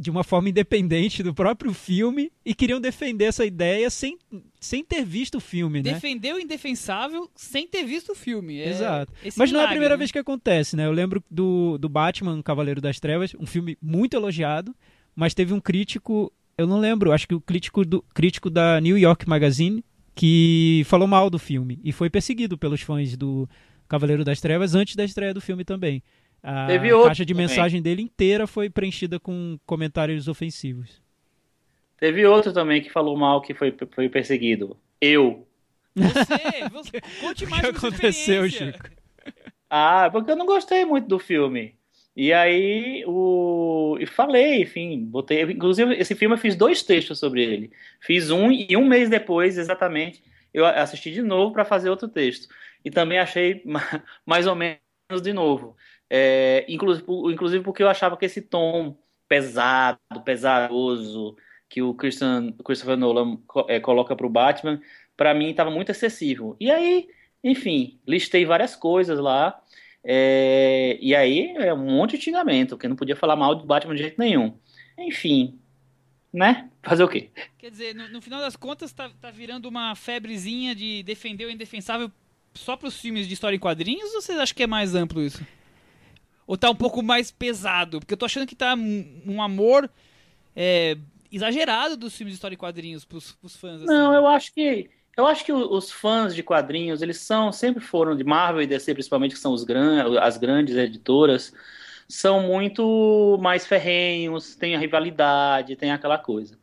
[0.00, 4.16] de uma forma independente do próprio filme e queriam defender essa ideia sem,
[4.58, 5.92] sem ter visto o filme, né?
[5.92, 8.58] Defendeu o indefensável sem ter visto o filme.
[8.58, 9.12] É Exato.
[9.22, 9.98] Mas milagre, não é a primeira né?
[9.98, 10.86] vez que acontece, né?
[10.86, 14.74] Eu lembro do, do Batman, Cavaleiro das Trevas, um filme muito elogiado,
[15.14, 18.96] mas teve um crítico, eu não lembro, acho que o crítico, do, crítico da New
[18.96, 19.84] York Magazine,
[20.14, 23.46] que falou mal do filme e foi perseguido pelos fãs do
[23.86, 26.02] Cavaleiro das Trevas antes da estreia do filme também.
[26.42, 31.00] A Teve caixa de mensagem dele inteira foi preenchida com comentários ofensivos.
[31.98, 34.76] Teve outro também que falou mal que foi, foi perseguido.
[35.00, 35.46] Eu.
[35.94, 38.88] Você, você conte mais o que aconteceu, Chico?
[39.68, 41.74] Ah, porque eu não gostei muito do filme.
[42.16, 43.96] E aí, o...
[44.00, 45.42] e falei, enfim, botei.
[45.42, 47.70] Inclusive, esse filme eu fiz dois textos sobre ele.
[48.00, 50.22] Fiz um e um mês depois, exatamente,
[50.52, 52.48] eu assisti de novo para fazer outro texto.
[52.84, 53.62] E também achei
[54.26, 54.80] mais ou menos
[55.22, 55.76] de novo.
[56.10, 61.36] É, inclusive, inclusive porque eu achava que esse tom pesado, pesaroso
[61.68, 64.80] que o Christian, Christopher Nolan é, coloca para o Batman,
[65.16, 66.56] para mim estava muito excessivo.
[66.58, 67.08] E aí,
[67.44, 69.62] enfim, listei várias coisas lá.
[70.02, 73.94] É, e aí é um monte de xingamento, que não podia falar mal do Batman
[73.94, 74.58] de jeito nenhum.
[74.98, 75.60] Enfim,
[76.32, 76.68] né?
[76.82, 77.30] Fazer o quê?
[77.56, 81.50] Quer dizer, no, no final das contas, tá, tá virando uma febrezinha de defender o
[81.50, 82.10] indefensável
[82.52, 85.22] só para os filmes de história em quadrinhos ou vocês acham que é mais amplo
[85.22, 85.46] isso?
[86.50, 88.00] Ou tá um pouco mais pesado?
[88.00, 89.88] Porque eu tô achando que tá um amor
[90.56, 90.96] é,
[91.30, 93.76] exagerado dos filmes de história e quadrinhos pros, pros fãs.
[93.76, 93.86] Assim.
[93.86, 94.90] Não, eu acho que.
[95.16, 98.94] Eu acho que os fãs de quadrinhos, eles são, sempre foram de Marvel e DC,
[98.94, 101.52] principalmente, que são os gran, as grandes editoras,
[102.08, 106.58] são muito mais ferrenhos, tem a rivalidade, tem aquela coisa.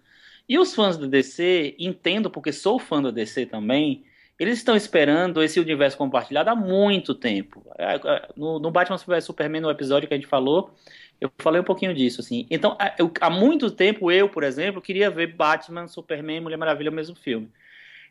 [0.50, 4.04] E os fãs da DC, entendo porque sou fã da DC também,
[4.40, 7.66] eles estão esperando esse universo compartilhado há muito tempo.
[7.78, 10.74] É, é, no, Batman vs Superman, no episódio que a gente falou,
[11.20, 12.46] eu falei um pouquinho disso, assim.
[12.50, 12.78] Então,
[13.20, 17.50] há muito tempo, eu, por exemplo, queria ver Batman, Superman Mulher Maravilha no mesmo filme.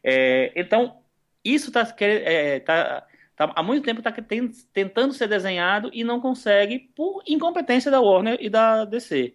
[0.02, 0.96] É, então,
[1.44, 4.12] isso está é, tá, tá, há muito tempo está
[4.72, 9.32] tentando ser desenhado e não consegue por incompetência da Warner e da DC.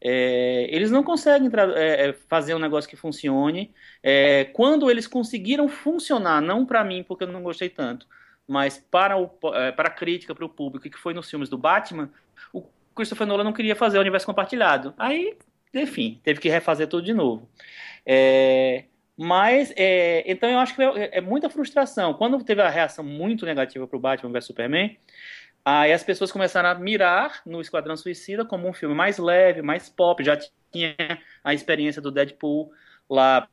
[0.00, 3.72] É, eles não conseguem é, é, fazer um negócio que funcione.
[4.02, 8.06] É, quando eles conseguiram funcionar, não para mim, porque eu não gostei tanto,
[8.46, 11.58] mas para, o, é, para a crítica, para o público, que foi nos filmes do
[11.58, 12.10] Batman,
[12.52, 12.62] o
[12.94, 14.94] Christopher Nolan não queria fazer o universo compartilhado.
[14.96, 15.36] Aí,
[15.74, 17.48] enfim, teve que refazer tudo de novo.
[18.06, 18.84] É,
[19.16, 19.74] mas,
[20.24, 22.14] então eu acho que é, muita frustração.
[22.14, 24.96] Quando teve a reação muito negativa para o Batman vs Superman,
[25.70, 29.86] Aí as pessoas começaram a mirar no Esquadrão Suicida como um filme mais leve, mais
[29.86, 30.24] pop.
[30.24, 30.34] Já
[30.72, 30.96] tinha
[31.44, 32.72] a experiência do Deadpool
[33.08, 33.46] lá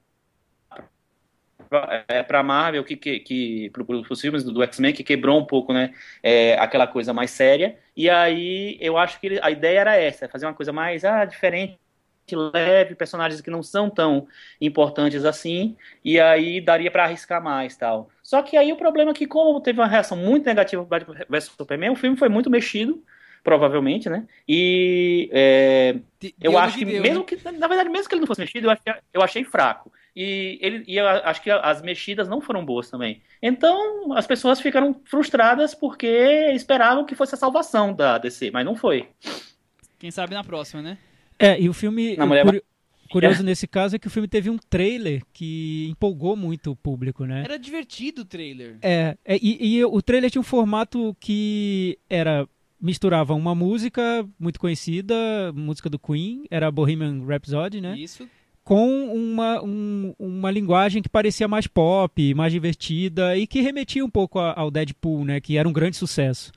[2.26, 5.74] para Marvel, que, que, que para os filmes do, do X-Men, que quebrou um pouco,
[5.74, 7.78] né, é, aquela coisa mais séria.
[7.98, 11.78] E aí eu acho que a ideia era essa, fazer uma coisa mais ah, diferente,
[12.34, 14.26] leve, personagens que não são tão
[14.62, 18.10] importantes assim, e aí daria para arriscar mais tal.
[18.24, 21.26] Só que aí o problema é que, como teve uma reação muito negativa para Batman
[21.30, 23.04] vs Superman, o filme foi muito mexido,
[23.44, 24.26] provavelmente, né?
[24.48, 25.98] E é,
[26.42, 27.26] eu acho que, deu, mesmo né?
[27.26, 29.92] que, na verdade, mesmo que ele não fosse mexido, eu achei, eu achei fraco.
[30.16, 33.22] E, ele, e eu acho que as mexidas não foram boas também.
[33.42, 36.08] Então, as pessoas ficaram frustradas porque
[36.54, 39.10] esperavam que fosse a salvação da DC, mas não foi.
[40.00, 40.98] Quem sabe na próxima, né?
[41.40, 42.16] É, e o filme.
[42.16, 43.44] Na o Curioso é.
[43.44, 47.44] nesse caso é que o filme teve um trailer que empolgou muito o público, né?
[47.44, 48.78] Era divertido o trailer.
[48.82, 52.48] É, é e, e, o trailer tinha um formato que era
[52.82, 55.16] misturava uma música muito conhecida,
[55.54, 57.98] música do Queen, era Bohemian Rhapsody, né?
[57.98, 58.28] Isso.
[58.64, 64.10] Com uma, um, uma linguagem que parecia mais pop, mais divertida e que remetia um
[64.10, 65.40] pouco ao Deadpool, né?
[65.40, 66.52] Que era um grande sucesso.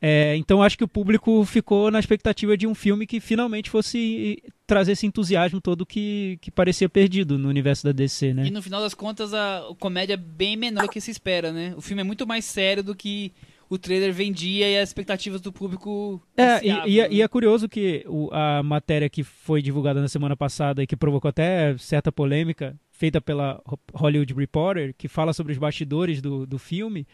[0.00, 4.42] É, então acho que o público ficou na expectativa de um filme que finalmente fosse
[4.66, 8.46] trazer esse entusiasmo todo que, que parecia perdido no universo da DC, né?
[8.46, 11.74] E no final das contas a, comédia é bem menor do que se espera, né?
[11.76, 13.32] O filme é muito mais sério do que
[13.68, 16.22] o trailer vendia e as expectativas do público.
[16.36, 20.08] É, e, e, é, e, é curioso que o, a matéria que foi divulgada na
[20.08, 23.60] semana passada e que provocou até certa polêmica, feita pela
[23.92, 27.06] Hollywood Reporter, que fala sobre os bastidores do, do filme,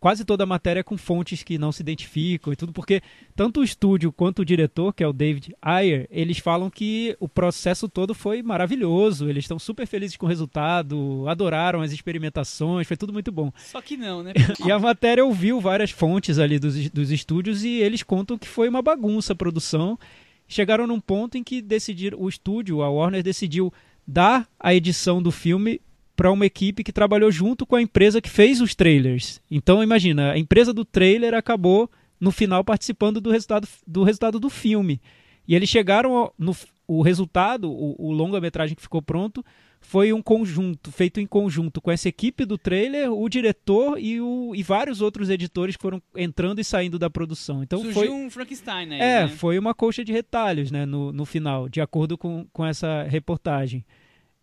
[0.00, 3.00] quase toda a matéria é com fontes que não se identificam e tudo, porque
[3.34, 7.28] tanto o estúdio quanto o diretor, que é o David Ayer, eles falam que o
[7.28, 12.96] processo todo foi maravilhoso, eles estão super felizes com o resultado, adoraram as experimentações, foi
[12.96, 13.52] tudo muito bom.
[13.56, 14.32] Só que não, né?
[14.64, 18.68] e a matéria ouviu várias fontes ali dos, dos estúdios e eles contam que foi
[18.68, 19.98] uma bagunça a produção.
[20.46, 23.72] Chegaram num ponto em que decidiram, o estúdio, a Warner, decidiu
[24.06, 25.80] dar a edição do filme
[26.18, 29.40] para uma equipe que trabalhou junto com a empresa que fez os trailers.
[29.48, 34.50] Então imagina, a empresa do trailer acabou no final participando do resultado do, resultado do
[34.50, 35.00] filme.
[35.46, 36.56] E eles chegaram no
[36.88, 39.44] o resultado, o, o longa-metragem que ficou pronto,
[39.80, 44.52] foi um conjunto, feito em conjunto com essa equipe do trailer, o diretor e, o,
[44.56, 47.62] e vários outros editores que foram entrando e saindo da produção.
[47.62, 49.28] Então Surgiu foi um Frankenstein aí, É, né?
[49.28, 53.84] foi uma coxa de retalhos né, no, no final, de acordo com, com essa reportagem.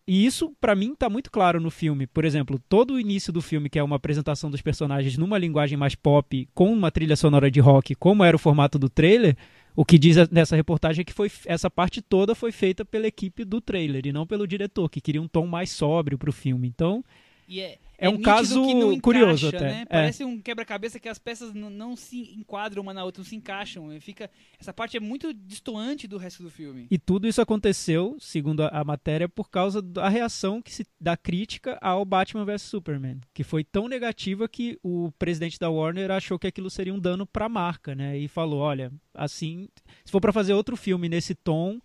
[0.08, 2.06] E isso, para mim, tá muito claro no filme.
[2.06, 5.78] Por exemplo, todo o início do filme, que é uma apresentação dos personagens numa linguagem
[5.78, 9.36] mais pop, com uma trilha sonora de rock, como era o formato do trailer,
[9.76, 13.44] o que diz nessa reportagem é que foi, essa parte toda foi feita pela equipe
[13.44, 16.68] do trailer e não pelo diretor, que queria um tom mais sóbrio pro filme.
[16.68, 17.04] Então,
[17.48, 19.82] E é, É um nítido caso que não curioso encaixa, até, Né?
[19.82, 19.86] é.
[19.86, 23.94] Parece um quebra-cabeça que as peças não, se enquadram uma na outra, não se encaixam.
[23.94, 24.30] E Fica,
[24.60, 26.88] essa parte é muito distoante do resto do filme.
[26.90, 31.16] E tudo isso aconteceu, segundo a, a matéria, por causa da reação que se, da
[31.16, 36.40] crítica ao Batman vs Superman, que foi tão negativa que o presidente da Warner achou
[36.40, 38.18] que aquilo seria um dano para a marca, né?
[38.18, 39.70] E falou, olha, assim,
[40.04, 41.80] se for para fazer outro filme nesse tom,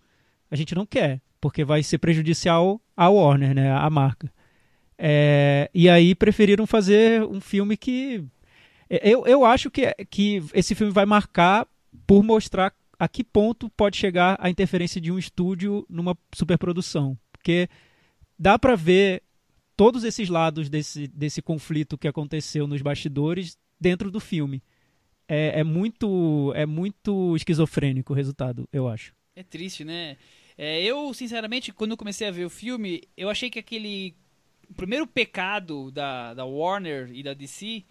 [0.49, 3.71] a gente não quer, porque vai ser prejudicial à Warner, né?
[3.71, 4.31] À marca.
[5.03, 8.23] É, e aí preferiram fazer um filme que
[8.87, 11.67] eu, eu acho que, que esse filme vai marcar
[12.05, 17.17] por mostrar a que ponto pode chegar a interferência de um estúdio numa superprodução.
[17.31, 17.67] Porque
[18.37, 19.23] dá para ver
[19.75, 24.61] todos esses lados desse, desse conflito que aconteceu nos bastidores dentro do filme.
[25.27, 29.15] É, é muito é muito esquizofrênico o resultado, eu acho.
[29.35, 30.17] É triste, né?
[30.55, 34.13] É, eu, sinceramente, quando comecei a ver o filme, eu achei que aquele
[34.71, 37.83] o primeiro pecado da, da Warner e da DC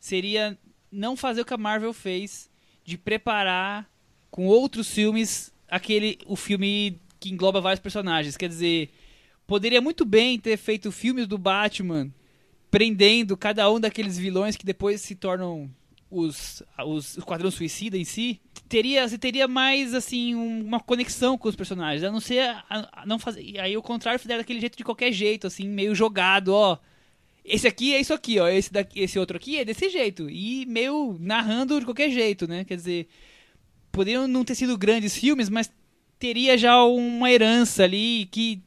[0.00, 0.58] seria
[0.90, 2.50] não fazer o que a Marvel fez
[2.84, 3.88] de preparar
[4.32, 8.36] com outros filmes aquele o filme que engloba vários personagens.
[8.36, 8.90] Quer dizer,
[9.46, 12.12] poderia muito bem ter feito filmes do Batman
[12.68, 15.70] prendendo cada um daqueles vilões que depois se tornam
[16.20, 17.18] os, os,
[17.54, 22.10] Suicida em si, teria, você teria mais, assim, um- uma conexão com os personagens, a
[22.10, 25.46] não ser, a, a não fazer, aí o contrário fizeram daquele jeito de qualquer jeito,
[25.46, 26.78] assim, meio jogado, ó,
[27.44, 30.64] esse aqui é isso aqui, ó, esse, daqui, esse outro aqui é desse jeito, e
[30.66, 33.08] meio narrando de qualquer jeito, né, quer dizer,
[33.92, 35.70] poderiam não ter sido grandes filmes, mas
[36.18, 38.62] teria já uma herança ali que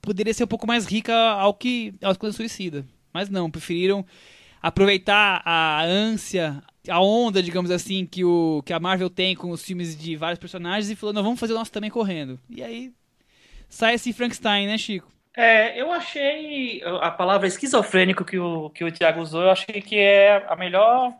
[0.00, 2.86] poderia ser um pouco mais rica ao que ao Esquadrão Suicida.
[3.12, 4.04] Mas não, preferiram
[4.60, 9.64] aproveitar a ânsia, a onda, digamos assim, que, o, que a Marvel tem com os
[9.64, 12.38] filmes de vários personagens e falou, não, vamos fazer o nosso também correndo.
[12.48, 12.92] E aí
[13.68, 15.10] sai esse Frankenstein, né, Chico?
[15.36, 19.96] É, eu achei a palavra esquizofrênico que o, que o Thiago usou, eu achei que
[19.96, 21.14] é a melhor,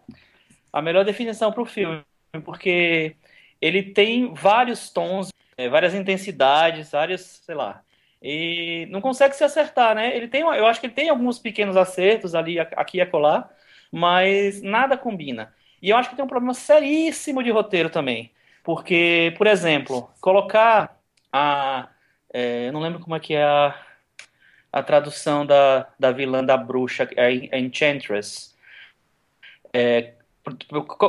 [0.73, 2.03] a melhor definição para o filme,
[2.45, 3.15] porque
[3.61, 7.83] ele tem vários tons, é, várias intensidades, vários, sei lá,
[8.23, 10.17] e não consegue se acertar, né?
[10.17, 13.49] Ele tem, eu acho que ele tem alguns pequenos acertos ali, aqui e acolá,
[13.91, 15.55] mas nada combina.
[15.83, 18.31] E eu acho que tem um problema seríssimo de roteiro também,
[18.63, 20.99] porque, por exemplo, colocar
[21.33, 21.89] a,
[22.33, 23.75] é, eu não lembro como é que é a
[24.73, 28.55] a tradução da, da vilã da bruxa, a Enchantress.
[29.73, 30.15] É,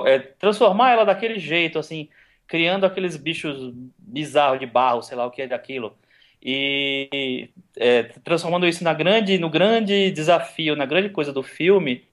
[0.06, 2.10] é, transformar ela daquele jeito, assim,
[2.47, 5.95] criando aqueles bichos bizarros de barro, sei lá o que é daquilo,
[6.41, 12.04] e é, transformando isso na grande, no grande desafio, na grande coisa do filme,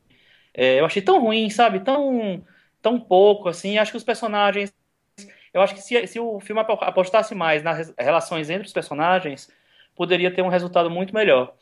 [0.55, 1.81] é, eu achei tão ruim, sabe?
[1.81, 2.45] Tão,
[2.83, 3.79] tão pouco, assim.
[3.79, 4.73] Acho que os personagens.
[5.53, 9.51] Eu acho que se, se o filme apostasse mais nas relações entre os personagens,
[9.97, 11.55] poderia ter um resultado muito melhor.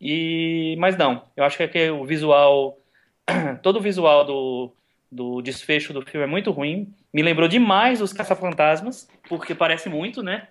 [0.00, 2.78] E, mas não, eu acho que, é que o visual,
[3.62, 4.72] todo o visual do,
[5.10, 6.92] do desfecho do filme é muito ruim.
[7.12, 10.48] Me lembrou demais os Caça-Fantasmas, porque parece muito, né?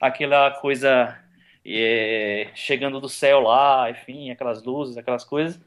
[0.00, 1.16] Aquela coisa
[1.64, 5.60] é, chegando do céu lá, enfim, aquelas luzes, aquelas coisas.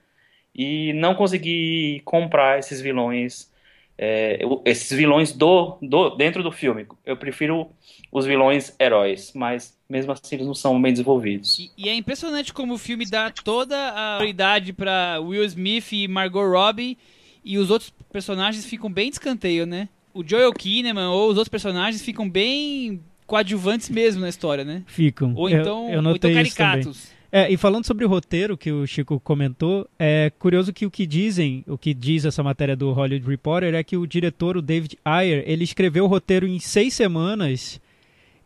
[0.55, 3.51] E não consegui comprar esses vilões,
[3.97, 6.87] é, esses vilões do, do dentro do filme.
[7.05, 7.69] Eu prefiro
[8.11, 11.59] os vilões heróis, mas mesmo assim eles não são bem desenvolvidos.
[11.59, 16.07] E, e é impressionante como o filme dá toda a prioridade para Will Smith e
[16.07, 16.97] Margot Robbie
[17.43, 19.87] e os outros personagens ficam bem de escanteio, né?
[20.13, 24.81] O Joel Kinnaman ou os outros personagens ficam bem coadjuvantes mesmo na história, né?
[24.87, 25.33] Ficam.
[25.35, 26.71] Ou Eu- então, eu, ou notei então isso também.
[26.73, 27.19] caricatos.
[27.31, 31.05] É, e falando sobre o roteiro que o Chico comentou, é curioso que o que
[31.05, 34.97] dizem, o que diz essa matéria do Hollywood Reporter é que o diretor, o David
[35.05, 37.79] Ayer, ele escreveu o roteiro em seis semanas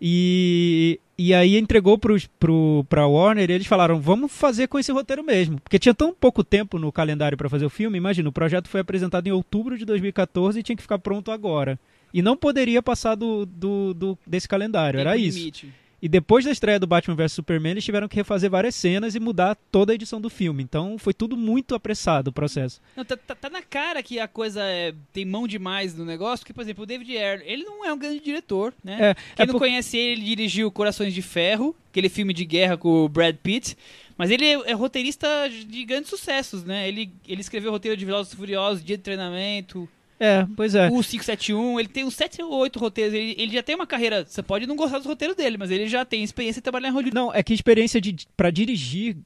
[0.01, 4.91] e, e aí entregou para pro, pra Warner e eles falaram, vamos fazer com esse
[4.91, 5.61] roteiro mesmo.
[5.61, 8.81] Porque tinha tão pouco tempo no calendário para fazer o filme, imagina, o projeto foi
[8.81, 11.79] apresentado em outubro de 2014 e tinha que ficar pronto agora.
[12.13, 15.37] E não poderia passar do, do, do desse calendário, Tempo era isso.
[15.39, 15.73] limite.
[16.01, 19.21] E depois da estreia do Batman vs Superman, eles tiveram que refazer várias cenas e
[19.21, 20.61] mudar toda a edição do filme.
[20.61, 22.81] Então foi tudo muito apressado o processo.
[22.93, 26.43] Não, tá, tá- tá na cara que a coisa é- tem mão demais no negócio,
[26.43, 28.97] porque, por exemplo, o David Ayer, ele não é um grande diretor, né?
[29.11, 32.43] É, Quem é não por- conhece ele, ele dirigiu Corações de Ferro, aquele filme de
[32.43, 33.77] guerra com o Brad Pitt.
[34.17, 36.85] Mas ele é, é roteirista de grandes sucessos, né?
[36.85, 39.87] Ele, ele escreveu o roteiro de Velozes e Furiosos, Dia de Treinamento,
[40.19, 40.87] É, pois é.
[40.87, 43.13] o 571, ele tem uns 7 ou 8 roteiros.
[43.13, 44.25] Ele, ele já tem uma carreira.
[44.25, 46.91] Você pode não gostar dos roteiros dele, mas ele já tem experiência em trabalhar em
[46.91, 47.15] Hollywood.
[47.15, 49.17] Não, é que experiência de para dirigir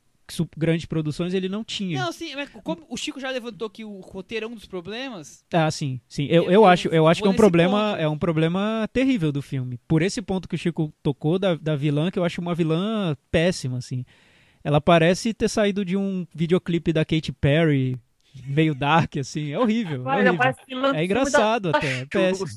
[0.58, 2.02] grandes produções ele não tinha.
[2.04, 5.42] Não, sim, mas como o Chico já levantou que o roteiro é um dos problemas.
[5.54, 6.26] Ah, sim, sim.
[6.26, 8.02] Eu, Eu- eu, acho, eu acho que é um problema, ponto.
[8.02, 9.80] é um problema terrível do filme.
[9.88, 13.16] Por esse ponto que o Chico tocou da, da vilã, que eu acho uma vilã
[13.32, 14.04] péssima, assim.
[14.64, 17.98] Ela parece ter saído de um videoclipe da Katy Perry,
[18.46, 19.52] meio dark, assim.
[19.52, 20.08] É horrível.
[20.10, 20.86] É, horrível.
[20.96, 22.48] É engraçado da- até, da é péssimo.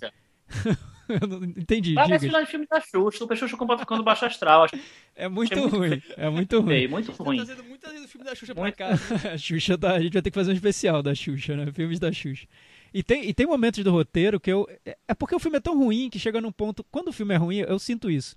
[1.10, 2.46] Eu não entendi, Parece diga.
[2.46, 3.24] filme da Xuxa.
[3.24, 4.62] O Xuxa ficando ficando baixo astral.
[4.62, 4.76] Acho
[5.16, 6.02] É muito É muito ruim.
[6.16, 6.68] É muito ruim.
[6.68, 7.36] feio, muito Tá ruim.
[7.38, 8.76] trazendo muitas vezes o filme da Xuxa pra Muito.
[8.76, 8.88] cá.
[9.34, 11.72] A Xuxa tá, a gente vai ter que fazer um especial da Xuxa, né?
[11.72, 12.46] Filmes da Xuxa.
[12.94, 14.68] E tem, e tem momentos do roteiro que eu.
[14.86, 16.84] é- É porque o filme é tão ruim que chega num ponto.
[16.92, 18.36] Quando o filme é ruim, eu sinto isso.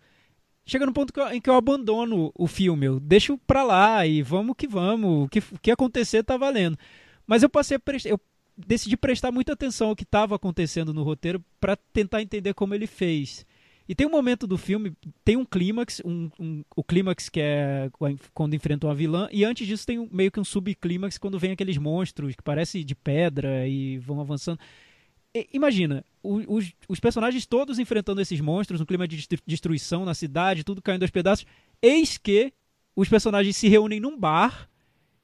[0.66, 2.88] Chega num ponto que eu- em que eu abandono o filme.
[2.88, 5.26] Eu deixo pra lá e vamos que vamos.
[5.26, 6.76] O que, o que acontecer tá valendo.
[7.26, 7.78] Mas eu passei.
[8.06, 8.20] Eu
[8.58, 12.88] decidi prestar muita atenção ao que estava acontecendo no roteiro pra tentar entender como ele
[12.88, 13.46] fez.
[13.88, 14.94] E tem um momento do filme,
[15.26, 17.90] tem um clímax, um, um- o clímax que é
[18.34, 21.52] quando enfrentam a vilã, e antes disso tem um- meio que um subclímax quando vem
[21.52, 24.58] aqueles monstros que parecem de pedra e vão avançando.
[25.36, 30.14] E- imagina, os, os personagens todos enfrentando esses monstros, um clima de destru- destruição na
[30.14, 31.46] cidade, tudo caindo aos pedaços.
[31.82, 32.54] Eis que
[32.96, 34.70] os personagens se reúnem num bar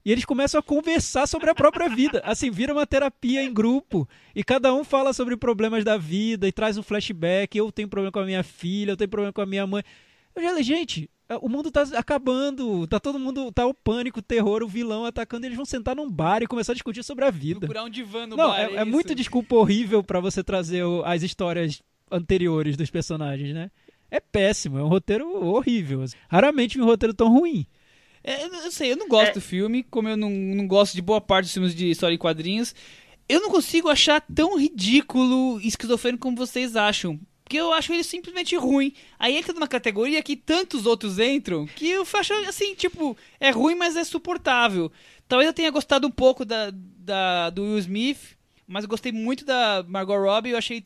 [0.09, 2.19] e eles começam a conversar sobre a própria vida.
[2.25, 4.09] Assim, vira uma terapia em grupo.
[4.35, 7.55] E cada um fala sobre problemas da vida e traz um flashback.
[7.55, 9.83] Eu tenho problema com a minha filha, eu tenho problema com a minha mãe.
[10.35, 11.07] Eu já, gente,
[11.43, 12.87] o mundo tá acabando.
[12.87, 13.51] Tá todo mundo.
[13.51, 15.45] Tá o pânico, o terror, o vilão atacando.
[15.45, 17.59] Eles vão sentar num bar e começar a discutir sobre a vida.
[17.59, 20.83] Procurar um divã no Não, bar, é, é é muito desculpa horrível pra você trazer
[21.05, 23.69] as histórias anteriores dos personagens, né?
[24.09, 26.01] É péssimo, é um roteiro horrível.
[26.01, 26.17] assim.
[26.27, 27.67] Raramente vi um roteiro tão ruim.
[28.31, 29.33] É, eu não sei, eu não gosto É.
[29.33, 32.17] do filme, como eu não, não gosto de boa parte dos filmes de história e
[32.17, 32.73] quadrinhos.
[33.27, 37.19] Eu não consigo achar tão ridículo e esquizofrênico como vocês acham.
[37.43, 38.93] Porque eu acho ele simplesmente ruim.
[39.17, 43.73] Aí entra numa categoria que tantos outros entram, que eu acho assim, tipo, é ruim,
[43.75, 44.91] mas é suportável.
[45.27, 48.37] Talvez eu tenha gostado um pouco da, da- do Will Smith,
[48.67, 50.51] mas eu gostei muito da Margot Robbie.
[50.51, 50.81] Eu achei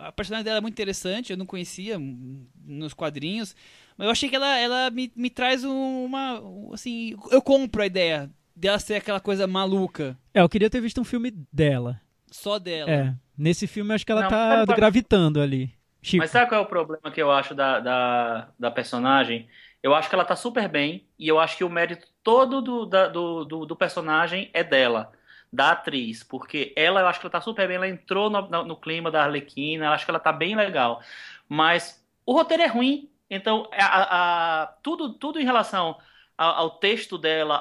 [0.00, 3.54] a personagem dela muito interessante, eu não conhecia hum, nos quadrinhos.
[3.98, 6.40] Mas eu achei que ela, ela me, me traz um- uma.
[6.40, 10.16] um, Assim, eu compro a ideia dela ser aquela coisa maluca.
[10.32, 12.00] É, eu queria ter visto um filme dela.
[12.30, 12.90] Só dela.
[12.90, 15.74] É, nesse filme acho que ela Não, tá sabe qual- gravitando ali.
[16.00, 16.18] Chico.
[16.22, 19.48] Mas sabe qual é o problema que eu acho da, da, da personagem?
[19.82, 22.86] Eu acho que ela tá super bem e eu acho que o mérito todo do,
[22.86, 25.10] da- do, do, do personagem é dela,
[25.52, 28.64] da atriz, porque ela, eu acho que ela tá super bem, ela entrou no, no,
[28.64, 31.00] no clima da Arlequina, eu acho que ela tá bem legal.
[31.48, 35.96] Mas o roteiro é ruim, então a, a- a- tudo, tudo em relação
[36.36, 37.60] ao, ao texto dela,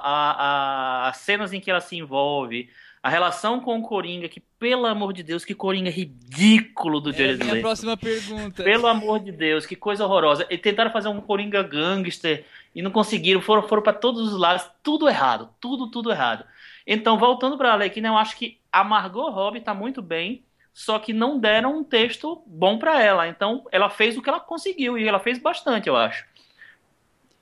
[1.08, 2.70] as cenas em que ela se envolve,
[3.02, 7.14] a relação com o Coringa, que pelo amor de Deus, que Coringa ridículo do É
[7.14, 7.62] a Jared minha Leto.
[7.64, 8.64] próxima pergunta.
[8.64, 10.46] Pelo amor de Deus, que coisa horrorosa.
[10.50, 12.44] E tentaram fazer um Coringa gangster
[12.76, 16.44] e não conseguiram, foram, foram para todos os lados, tudo errado, tudo, tudo errado.
[16.86, 20.44] Então, voltando para a Arlequina, eu acho que a Margot Robbie tá muito bem,
[20.78, 23.28] só que não deram um texto bom para ela.
[23.28, 26.24] Então, ela fez o que ela conseguiu e ela fez bastante, eu acho.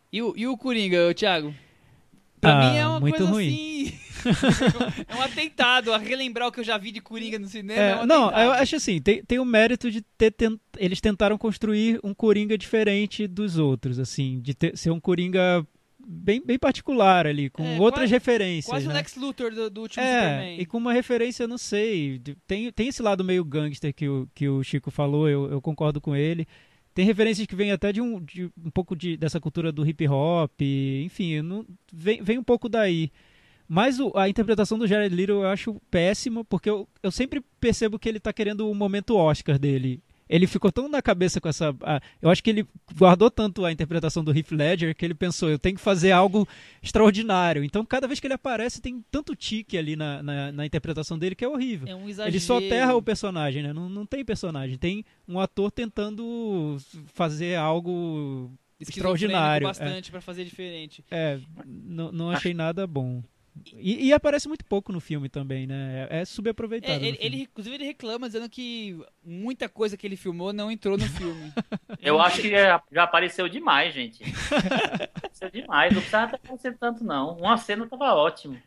[0.10, 1.54] E o, e o Coringa, Thiago?
[2.40, 3.48] Pra Ah, mim é uma muito coisa ruim.
[3.88, 4.00] assim.
[5.10, 7.78] é um atentado a relembrar o que eu já vi de Coringa no cinema.
[7.82, 10.58] É, É, um não, eu acho assim, tem, tem o mérito de ter tent...
[10.78, 15.68] eles tentaram construir um Coringa diferente dos outros, assim, de ter, ser um Coringa
[16.06, 18.66] bem, bem particular ali, com É, outras quase- referências.
[18.72, 18.96] Quase o né?
[18.96, 20.60] Lex Luthor do, do último É, Superman.
[20.62, 24.48] e com uma referência, não sei, tem, tem esse lado meio gangster que o, que
[24.48, 26.48] o Chico falou, eu, eu concordo com ele.
[26.94, 30.08] Tem referências que vêm até de um, de um pouco de, dessa cultura do hip
[30.08, 30.52] hop,
[31.04, 33.12] enfim, não, vem, vem um pouco daí.
[33.68, 37.98] Mas o- a interpretação do Jared Leto eu acho péssima, porque eu, eu sempre percebo
[37.98, 40.02] que ele tá querendo o momento Oscar dele.
[40.28, 41.76] Ele ficou tão na cabeça com essa.
[41.82, 42.68] A, eu acho que ele
[42.98, 46.48] guardou tanto a interpretação do Heath Ledger que ele pensou, eu tenho que fazer algo
[46.82, 47.64] extraordinário.
[47.64, 51.36] Então, cada vez que ele aparece, tem tanto tique ali na, na, na interpretação dele
[51.36, 51.88] que é horrível.
[51.88, 52.32] É um exagero.
[52.32, 53.72] Ele só terra o personagem, né?
[53.72, 54.78] Não, não tem personagem.
[54.78, 56.78] Tem um ator tentando
[57.14, 59.68] fazer algo extraordinário.
[59.68, 60.12] bastante é.
[60.12, 61.04] para fazer diferente.
[61.12, 63.24] É, não, não achei nada bom.
[63.74, 66.08] E, e, aparece muito pouco no filme também, né?
[66.10, 67.04] É, é subaproveitado.
[67.04, 70.98] É, ele, ele, inclusive, ele reclama dizendo que muita coisa que ele filmou não entrou
[70.98, 71.54] no filme.
[72.02, 74.24] Eu acho que já, já apareceu demais, gente.
[75.16, 75.94] apareceu demais.
[75.94, 77.38] Não precisava aparecer tanto, não.
[77.38, 78.58] Uma cena tava ótimo.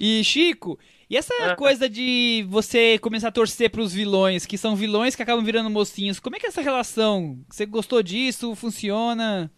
[0.00, 0.78] E, Chico,
[1.08, 1.54] e essa é.
[1.54, 6.18] coisa de você começar a torcer pros vilões, que são vilões que acabam virando mocinhos,
[6.18, 7.38] como é que é essa relação?
[7.48, 8.54] Você gostou disso?
[8.54, 9.50] Funciona?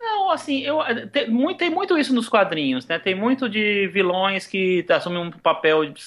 [0.00, 0.78] Não, assim, eu,
[1.10, 2.98] tem, muito, tem muito isso nos quadrinhos, né?
[2.98, 6.00] Tem muito de vilões que assumem um papel de,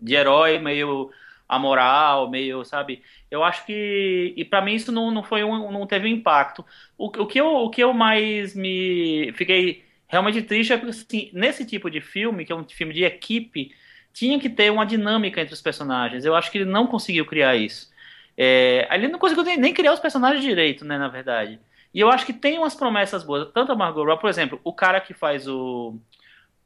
[0.00, 1.10] de herói meio
[1.48, 3.02] amoral, meio, sabe?
[3.30, 4.32] Eu acho que.
[4.36, 6.64] E para mim isso não, não foi um, não teve um impacto.
[6.96, 9.32] O, o, que eu, o que eu mais me.
[9.34, 13.04] Fiquei realmente triste é porque, assim, nesse tipo de filme, que é um filme de
[13.04, 13.74] equipe,
[14.12, 16.24] tinha que ter uma dinâmica entre os personagens.
[16.24, 17.90] Eu acho que ele não conseguiu criar isso.
[18.36, 21.60] É, ele não conseguiu nem, nem criar os personagens direito, né, na verdade.
[21.94, 23.48] E eu acho que tem umas promessas boas.
[23.52, 25.96] Tanto a Margot Robbie, por exemplo, o cara que faz o,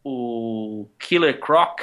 [0.03, 1.83] o Killer Croc,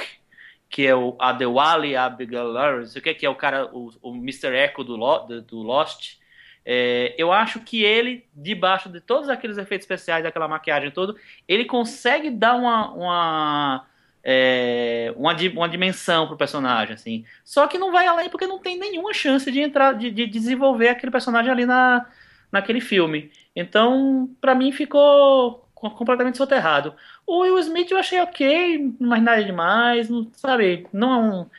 [0.68, 4.48] que é o Adewale Abigail sei o que, que é o cara, o, o Mr.
[4.48, 6.18] Echo do, do, do Lost.
[6.64, 11.14] É, eu acho que ele, debaixo de todos aqueles efeitos especiais, daquela maquiagem toda,
[11.46, 13.86] ele consegue dar uma, uma,
[14.24, 17.24] é, uma, uma dimensão pro personagem, assim.
[17.44, 20.88] Só que não vai além porque não tem nenhuma chance de entrar, de, de desenvolver
[20.88, 22.04] aquele personagem ali na,
[22.50, 23.30] naquele filme.
[23.54, 26.94] Então, para mim, ficou completamente soterrado.
[27.26, 30.86] O Will Smith eu achei ok, mas nada demais, não, sabe?
[30.92, 31.50] Não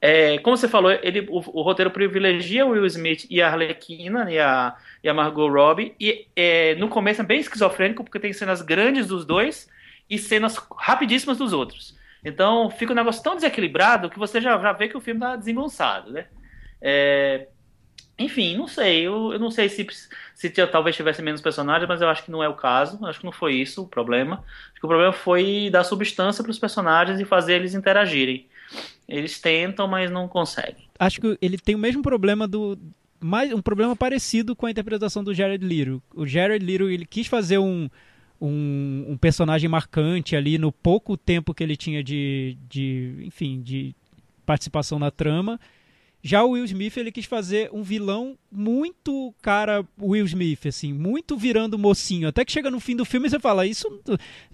[0.00, 4.30] é, como você falou, ele, o, o, roteiro privilegia o Will Smith e a Arlequina
[4.30, 5.94] e a, e a Margot Robbie.
[5.98, 9.68] E é, no começo é bem esquizofrênico, porque tem cenas grandes dos dois
[10.08, 11.96] e cenas rapidíssimas dos outros.
[12.24, 15.34] Então fica um negócio tão desequilibrado que você já, já vê que o filme tá
[15.34, 16.26] desengonçado, né?
[16.80, 17.48] É,
[18.18, 19.06] enfim, não sei.
[19.06, 19.86] Eu, eu não sei se,
[20.34, 22.98] se talvez tivesse menos personagens, mas eu acho que não é o caso.
[23.06, 24.44] Acho que não foi isso o problema.
[24.70, 28.46] Acho que o problema foi dar substância para os personagens e fazer eles interagirem.
[29.08, 30.88] Eles tentam, mas não conseguem.
[30.98, 32.76] Acho que ele tem o mesmo problema do.
[33.20, 36.02] Mais, um problema parecido com a interpretação do Jared Leto.
[36.14, 37.88] O Jared Leto ele quis fazer um,
[38.40, 43.94] um, um, personagem marcante ali no pouco tempo que ele tinha de, de enfim, de
[44.44, 45.58] participação na trama
[46.28, 51.38] já o Will Smith, ele quis fazer um vilão muito cara Will Smith, assim, muito
[51.38, 52.28] virando mocinho.
[52.28, 53.88] Até que chega no fim do filme e você fala, isso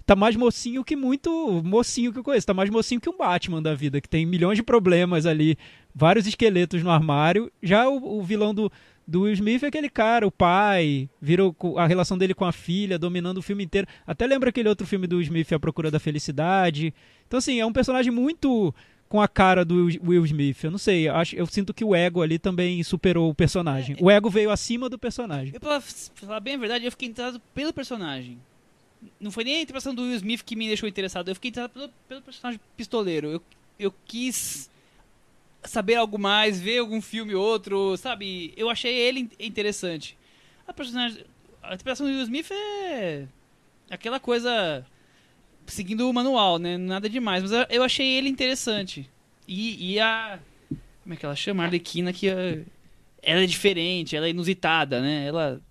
[0.05, 2.47] tá mais mocinho que muito mocinho que eu conheço.
[2.47, 5.57] Tá mais mocinho que um Batman da vida, que tem milhões de problemas ali,
[5.93, 7.51] vários esqueletos no armário.
[7.61, 8.71] Já o, o vilão do,
[9.05, 12.97] do Will Smith é aquele cara, o pai, virou a relação dele com a filha,
[12.97, 13.85] dominando o filme inteiro.
[14.07, 16.93] Até lembra aquele outro filme do Will Smith, A Procura da Felicidade.
[17.27, 18.73] Então, assim, é um personagem muito
[19.07, 20.63] com a cara do Will Smith.
[20.63, 23.95] Eu não sei, eu, acho, eu sinto que o ego ali também superou o personagem.
[23.99, 25.53] É, o ego veio acima do personagem.
[25.53, 28.39] Eu, pra falar bem a verdade, eu fiquei interessado pelo personagem.
[29.19, 31.73] Não foi nem a interpretação do Will Smith que me deixou interessado, eu fiquei interessado
[31.73, 33.27] pelo, pelo personagem pistoleiro.
[33.27, 33.41] Eu,
[33.79, 34.69] eu quis
[35.63, 38.53] saber algo mais, ver algum filme outro, sabe?
[38.57, 40.17] Eu achei ele interessante.
[40.67, 41.23] A personagem,
[41.61, 43.27] a interpretação do Will Smith é
[43.89, 44.85] aquela coisa
[45.67, 46.77] seguindo o manual, né?
[46.77, 47.43] Nada demais.
[47.43, 49.09] Mas eu achei ele interessante.
[49.47, 50.39] E, e a.
[51.03, 51.63] Como é que ela chama?
[51.63, 52.63] A Arlequina, que é,
[53.21, 55.25] ela é diferente, ela é inusitada, né?
[55.27, 55.61] Ela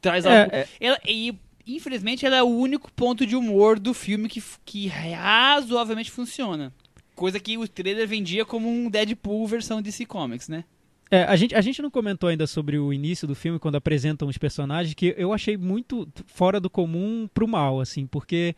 [0.00, 0.54] traz é, algo.
[0.54, 0.68] É.
[0.80, 1.34] Ela, e
[1.66, 6.72] infelizmente ela é o único ponto de humor do filme que, que razoavelmente funciona.
[7.14, 10.64] Coisa que o trailer vendia como um Deadpool versão DC Comics, né?
[11.10, 14.28] É, a, gente, a gente não comentou ainda sobre o início do filme, quando apresentam
[14.28, 18.56] os personagens, que eu achei muito fora do comum pro mal, assim, porque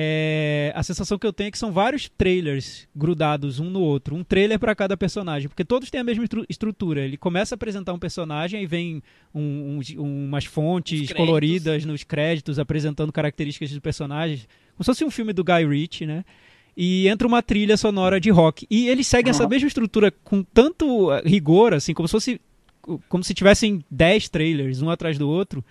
[0.00, 4.14] é, a sensação que eu tenho é que são vários trailers grudados um no outro,
[4.14, 7.00] um trailer para cada personagem, porque todos têm a mesma estru estrutura.
[7.00, 9.02] Ele começa a apresentar um personagem e vem
[9.34, 14.42] um, um, umas fontes coloridas nos créditos apresentando características do personagem,
[14.76, 16.24] como se fosse um filme do Guy Ritchie, né?
[16.76, 18.68] E entra uma trilha sonora de rock.
[18.70, 19.36] E eles seguem uhum.
[19.36, 22.40] essa mesma estrutura com tanto rigor, assim, como se fosse
[23.08, 25.62] como se tivessem 10 trailers um atrás do outro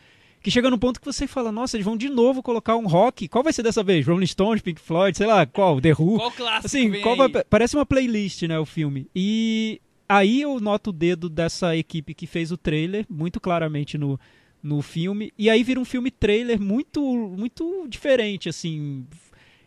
[0.42, 3.28] que chega no ponto que você fala, nossa, eles vão de novo colocar um rock.
[3.28, 4.06] Qual vai ser dessa vez?
[4.06, 5.82] Rolling Stones, Pink Floyd, sei lá, qual?
[5.82, 6.18] The Who?
[6.18, 7.30] Qual clássico assim, qual vai...
[7.50, 9.10] Parece uma playlist, né, o filme.
[9.16, 14.20] E aí eu noto o dedo dessa equipe que fez o trailer, muito claramente no,
[14.64, 15.34] no filme.
[15.38, 17.02] E aí vira um filme trailer muito,
[17.38, 19.06] muito diferente, assim,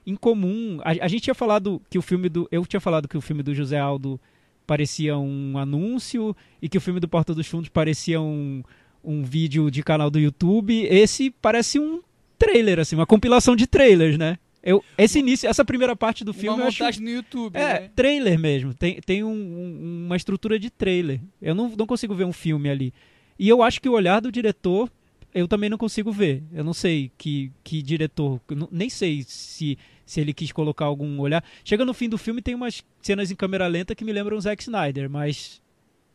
[0.06, 0.78] incomum.
[0.82, 2.48] A, a gente tinha falado que o filme do...
[2.50, 4.20] Eu tinha falado que o filme do José Aldo
[4.66, 8.62] parecia um anúncio e que o filme do Porta dos Fundos parecia um,
[9.02, 10.86] um vídeo de canal do YouTube.
[10.86, 12.00] Esse parece um
[12.38, 14.38] trailer, assim, uma compilação de trailers, né?
[14.62, 16.50] Eu, esse início, essa primeira parte do filme.
[16.58, 17.90] Uma eu acho- montagem no YouTube, é, né?
[17.96, 18.74] trailer mesmo.
[18.74, 21.18] Tem, tem um- um- uma estrutura de trailer.
[21.40, 22.92] Eu não, não consigo ver um filme ali.
[23.38, 24.90] E eu acho que o olhar do diretor,
[25.34, 26.42] eu também não consigo ver.
[26.52, 28.38] Eu não sei que, que diretor.
[28.50, 31.42] não- nem sei se, se ele quis colocar algum olhar.
[31.64, 34.40] Chega no fim do filme, tem umas cenas em câmera lenta que me lembram o
[34.42, 35.62] Zack Snyder, mas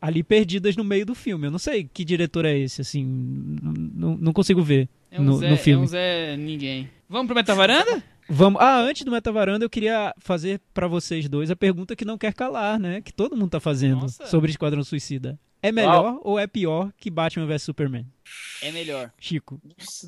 [0.02, 1.48] ali perdidas no meio do filme.
[1.48, 3.04] Eu não sei que diretor é esse, assim.
[3.64, 5.82] Não consigo ver É um, no, Zé, no filme.
[5.82, 6.89] é um Zé ninguém.
[7.10, 8.04] Vamos pro Metavaranda?
[8.28, 8.60] Vamos.
[8.62, 12.34] Ah, antes do Metavaranda, eu queria fazer pra vocês dois a pergunta que não quer
[12.34, 13.00] calar, né?
[13.02, 14.26] Que todo mundo tá fazendo Nossa.
[14.26, 15.39] sobre Esquadrão Suicida.
[15.62, 18.06] É melhor ou é pior que Batman vs Superman?
[18.62, 19.12] É melhor.
[19.20, 19.60] Chico,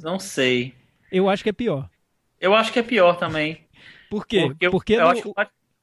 [0.04, 0.74] Não sei.
[1.12, 1.90] eu acho que é pior.
[2.40, 3.60] Eu acho que é pior também.
[4.10, 4.42] Por quê?
[4.48, 5.34] Porque eu, Porque eu no- acho que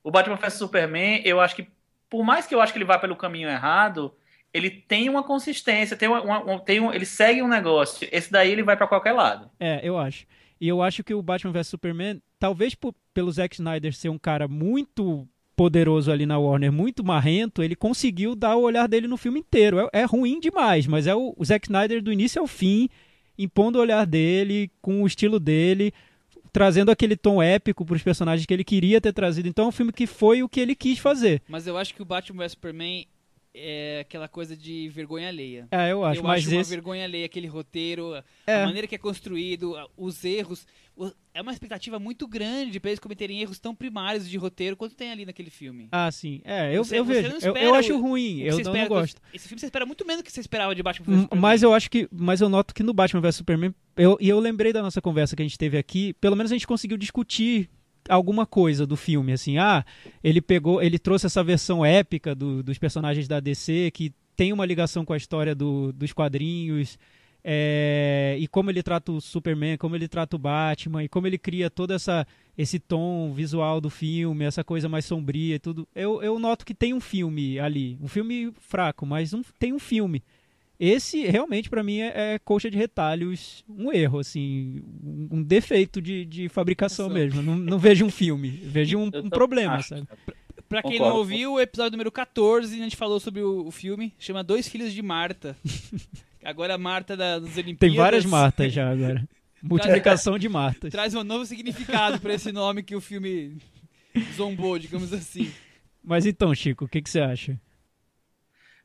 [0.05, 1.67] o Batman vs Superman, eu acho que,
[2.11, 4.15] por mais que eu acho que ele vá pelo caminho errado,
[4.53, 8.09] ele tem uma consistência, tem uma, uma- um- tem um, ele segue um negócio.
[8.13, 9.51] Esse daí ele vai pra qualquer lado.
[9.59, 10.27] É, eu acho.
[10.61, 14.19] E eu acho que o Batman vs Superman, talvez por- pelo Zack Snyder ser um
[14.19, 15.27] cara muito
[15.57, 19.79] poderoso ali na Warner, muito marrento, ele conseguiu dar o olhar dele no filme inteiro.
[19.93, 22.89] É, é ruim demais, mas é o, o Zack Snyder do início ao fim,
[23.39, 25.93] impondo o olhar dele, com o estilo dele,
[26.55, 29.49] trazendo aquele tom épico para os personagens que ele queria ter trazido.
[29.49, 31.43] Então é um filme que foi o que ele quis fazer.
[31.49, 33.07] Mas eu acho que o Batman vs Superman
[33.53, 35.67] é aquela coisa de vergonha alheia.
[35.71, 36.21] É, eu acho.
[36.21, 38.63] eu mas acho uma esse, vergonha alheia aquele roteiro, a- É.
[38.63, 40.65] a maneira que é construído, os erros.
[41.35, 45.11] É uma expectativa muito grande pra eles cometerem erros tão primários de roteiro quanto tem
[45.11, 45.89] ali naquele filme.
[45.91, 46.41] Ah, sim.
[46.45, 47.29] É, eu, Você- eu você vejo.
[47.29, 48.39] não Eu, espera eu acho ruim.
[48.43, 49.21] Eu não, espera- gosto.
[49.33, 51.41] Esse filme você espera muito menos do que você esperava de Batman vs Superman.
[51.43, 52.09] Mas eu acho que.
[52.13, 53.75] Mas eu noto que no Batman vs Superman.
[53.97, 56.13] Eu, e eu lembrei da nossa conversa que a gente teve aqui.
[56.21, 57.69] Pelo menos a gente conseguiu discutir
[58.09, 59.33] alguma coisa do filme.
[59.33, 59.85] Assim, ah,
[60.23, 60.81] ele pegou.
[60.81, 65.13] Ele trouxe essa versão épica do- dos personagens da DC que tem uma ligação com
[65.13, 66.97] a história do- dos quadrinhos.
[67.47, 71.37] É, e como ele trata o Superman, como ele trata o Batman, e como ele
[71.37, 72.27] cria todo essa,
[72.57, 75.87] esse tom visual do filme, essa coisa mais sombria e tudo.
[75.95, 77.99] Eu, eu noto que tem um filme ali.
[78.01, 80.23] Um filme fraco, mas um- tem um filme.
[80.81, 84.83] Esse realmente pra mim é, é coxa de retalhos, um erro, assim,
[85.31, 87.21] um, defeito de, de fabricação Nossa.
[87.21, 87.43] mesmo.
[87.43, 89.91] Não, não vejo um filme, vejo um, um problema, acho.
[89.91, 90.09] sabe?
[90.69, 91.13] Pra quem Concordo.
[91.13, 94.67] não ouviu, o episódio número 14, a gente falou sobre o, o filme, chama Dois
[94.67, 95.57] Filhos de Marta.
[96.45, 97.79] Agora a Marta da, das Olimpíadas.
[97.79, 99.27] Tem várias Martas já agora.
[99.63, 100.91] Multiplicação de Martas.
[100.91, 103.57] Traz um novo significado pra esse nome que o filme
[104.35, 105.51] zombou, digamos assim.
[106.03, 107.59] Mas então, Chico, o que, que você acha?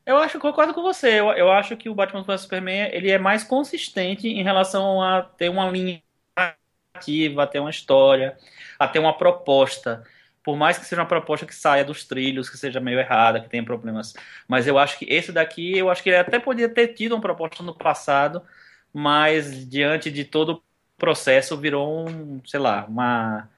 [0.06, 1.20] Eu acho, concordo com você.
[1.20, 5.22] Eu, eu acho que o Batman vs Superman ele é mais consistente em relação a
[5.22, 6.02] ter uma linha
[6.36, 8.36] narrativa, a ter uma história,
[8.78, 10.02] a ter uma proposta.
[10.42, 13.48] Por mais que seja uma proposta que saia dos trilhos, que seja meio errada, que
[13.48, 14.14] tenha problemas.
[14.48, 17.20] Mas eu acho que esse daqui, eu acho que ele até podia ter tido uma
[17.20, 18.42] proposta no passado,
[18.92, 20.62] mas diante de todo o
[20.96, 23.48] processo virou um, sei lá, uma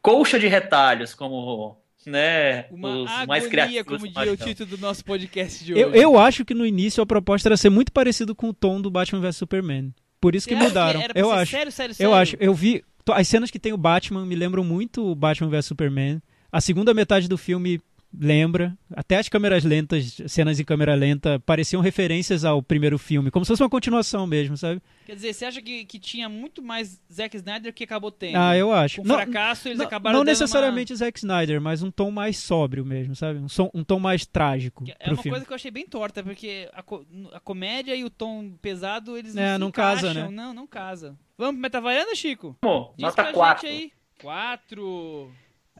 [0.00, 1.76] colcha de retalhos, como
[2.06, 5.74] né, Uma os mais agonia, criativos como mais diria o título do nosso podcast de
[5.74, 5.82] hoje.
[5.82, 8.80] Eu, eu acho que no início a proposta era ser muito parecido com o tom
[8.80, 9.92] do Batman vs Superman.
[10.20, 11.00] Por isso que mudaram.
[11.14, 11.52] eu acho.
[11.52, 12.10] Sério, sério, sério?
[12.10, 12.84] Eu acho, eu vi.
[13.12, 16.22] As cenas que tem o Batman me lembram muito o Batman vs Superman.
[16.50, 17.80] A segunda metade do filme
[18.16, 18.76] lembra.
[18.94, 23.48] Até as câmeras lentas, cenas em câmera lenta, pareciam referências ao primeiro filme, como se
[23.48, 24.80] fosse uma continuação mesmo, sabe?
[25.06, 28.36] Quer dizer, você acha que, que tinha muito mais Zack Snyder que acabou tendo?
[28.36, 29.00] Ah, eu acho.
[29.02, 32.84] Com Não, fracasso, eles não, acabaram não necessariamente Zack Snyder, mas um tom mais sóbrio
[32.84, 33.38] mesmo, sabe?
[33.38, 34.92] Um, som- um tom mais trágico Uma...
[34.98, 35.30] É pro uma filme.
[35.30, 39.16] coisa que eu achei bem torta, porque a, co- a comédia e o tom pesado,
[39.16, 40.28] eles não É, se não casa, né?
[40.30, 41.16] Não, não casa.
[41.36, 42.56] Vamos pro Metavaiana, Chico?
[42.60, 43.66] Pô, Diz nota pra 4.
[43.68, 43.92] gente aí.
[44.20, 45.30] 4.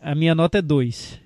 [0.01, 1.20] A minha nota é 2.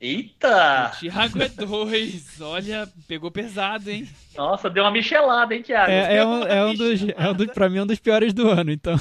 [0.00, 0.92] Eita!
[1.00, 2.40] Thiago é 2.
[2.42, 4.06] Olha, pegou pesado, hein?
[4.36, 5.90] Nossa, deu uma michelada, hein, Thiago?
[5.90, 8.34] É, é um, é um dos, é um dos, pra mim, é um dos piores
[8.34, 8.94] do ano, então.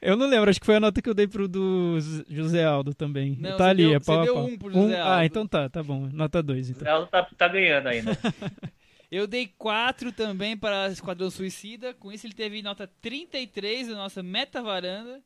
[0.00, 1.98] Eu não lembro, acho que foi a nota que eu dei pro do
[2.30, 3.36] José Aldo também.
[3.38, 4.44] Não, tá você ali, deu- é pau você a deu pau.
[4.46, 5.24] um pro José Ah, Aldo.
[5.24, 6.08] então tá, tá bom.
[6.12, 6.86] Nota 2, então.
[6.88, 8.16] Ela tá, tá ganhando ainda.
[9.10, 11.92] Eu dei 4 também para Esquadrão Suicida.
[11.94, 15.20] Com isso, ele teve nota 33 na nossa meta varanda.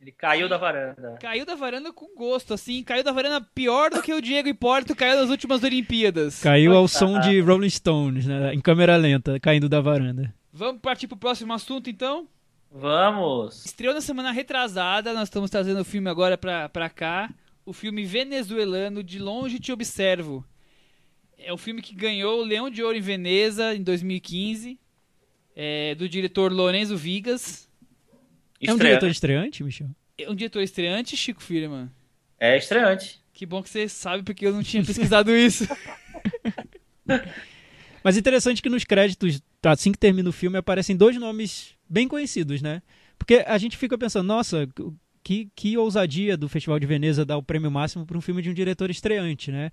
[0.00, 1.16] Ele caiu da varanda.
[1.20, 2.82] Caiu da varanda com gosto, assim.
[2.82, 6.40] Caiu da varanda pior do que o Diego Hipólito caiu nas últimas Olimpíadas.
[6.40, 8.52] Caiu ao som de Rolling Stones, né?
[8.54, 10.34] Em câmera lenta, caindo da varanda.
[10.52, 12.28] Vamos partir pro próximo assunto, então?
[12.70, 13.64] Vamos.
[13.64, 17.32] Estreou na semana retrasada, nós estamos trazendo o filme agora pra, pra cá.
[17.64, 20.44] O filme venezuelano De Longe Te Observo.
[21.38, 24.78] É o filme que ganhou o Leão de Ouro em Veneza em 2015.
[25.56, 27.70] É, do diretor Lorenzo Vigas.
[28.66, 29.90] É um diretor estreante, Michel?
[30.16, 31.90] É um diretor estreante, Chico Firman.
[32.38, 33.20] É estreante.
[33.32, 35.66] Que bom que você sabe, porque eu não tinha pesquisado isso.
[38.02, 42.60] Mas interessante que nos créditos, assim que termina o filme, aparecem dois nomes bem conhecidos,
[42.60, 42.82] né?
[43.18, 44.68] Porque a gente fica pensando, nossa,
[45.22, 48.50] que, que ousadia do Festival de Veneza dar o prêmio máximo para um filme de
[48.50, 49.70] um diretor estreante, né?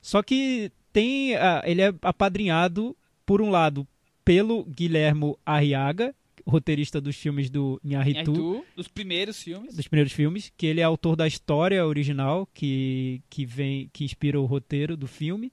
[0.00, 1.32] Só que tem,
[1.64, 3.86] ele é apadrinhado, por um lado,
[4.24, 6.14] pelo Guilhermo Arriaga,
[6.46, 8.32] roteirista dos filmes do Inharitu.
[8.32, 9.74] Inharitu, dos primeiros filmes.
[9.74, 14.40] Dos primeiros filmes, que ele é autor da história original que, que vem que inspira
[14.40, 15.52] o roteiro do filme.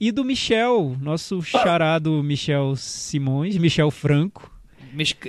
[0.00, 4.57] E do Michel, nosso charado Michel Simões, Michel Franco,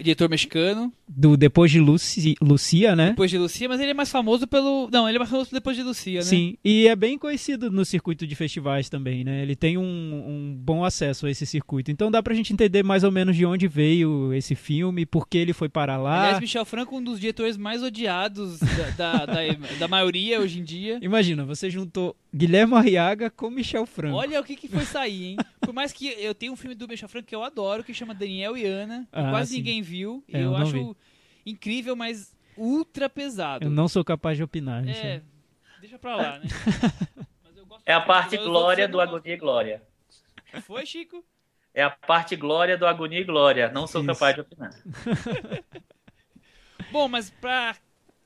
[0.02, 0.92] diretor mexicano.
[1.08, 3.10] Do Depois de Luci, Lucia, né?
[3.10, 4.90] Depois de Lucia, mas ele é mais famoso pelo.
[4.92, 6.26] Não, ele é mais famoso depois de Lucia, né?
[6.26, 9.42] Sim, e é bem conhecido no circuito de festivais também, né?
[9.42, 11.92] Ele tem um, um bom acesso a esse circuito.
[11.92, 15.38] Então dá pra gente entender mais ou menos de onde veio esse filme, por que
[15.38, 16.22] ele foi para lá.
[16.22, 19.42] Aliás, Michel Franco, um dos diretores mais odiados da, da, da,
[19.80, 21.00] da maioria hoje em dia.
[21.02, 24.16] Imagina, você juntou Guilherme Arriaga com Michel Franco.
[24.16, 25.38] Olha o que, que foi sair, hein?
[25.60, 28.14] Por mais que eu tenha um filme do Michel Franco que eu adoro, que chama
[28.14, 29.58] Daniel e Ana, ah, quase sim.
[29.58, 30.24] ninguém viu.
[30.32, 30.96] É, eu, eu acho vi.
[31.46, 33.66] incrível, mas ultra pesado.
[33.66, 34.88] Eu não sou capaz de opinar.
[34.88, 35.22] É,
[35.80, 36.48] deixa pra lá, né?
[37.86, 39.84] é a parte glória do Agonia e Glória.
[40.64, 41.24] Foi, Chico?
[41.74, 43.72] É a parte glória do Agonia e Glória.
[43.72, 44.08] Não sou Isso.
[44.08, 44.72] capaz de opinar.
[46.92, 47.76] Bom, mas pra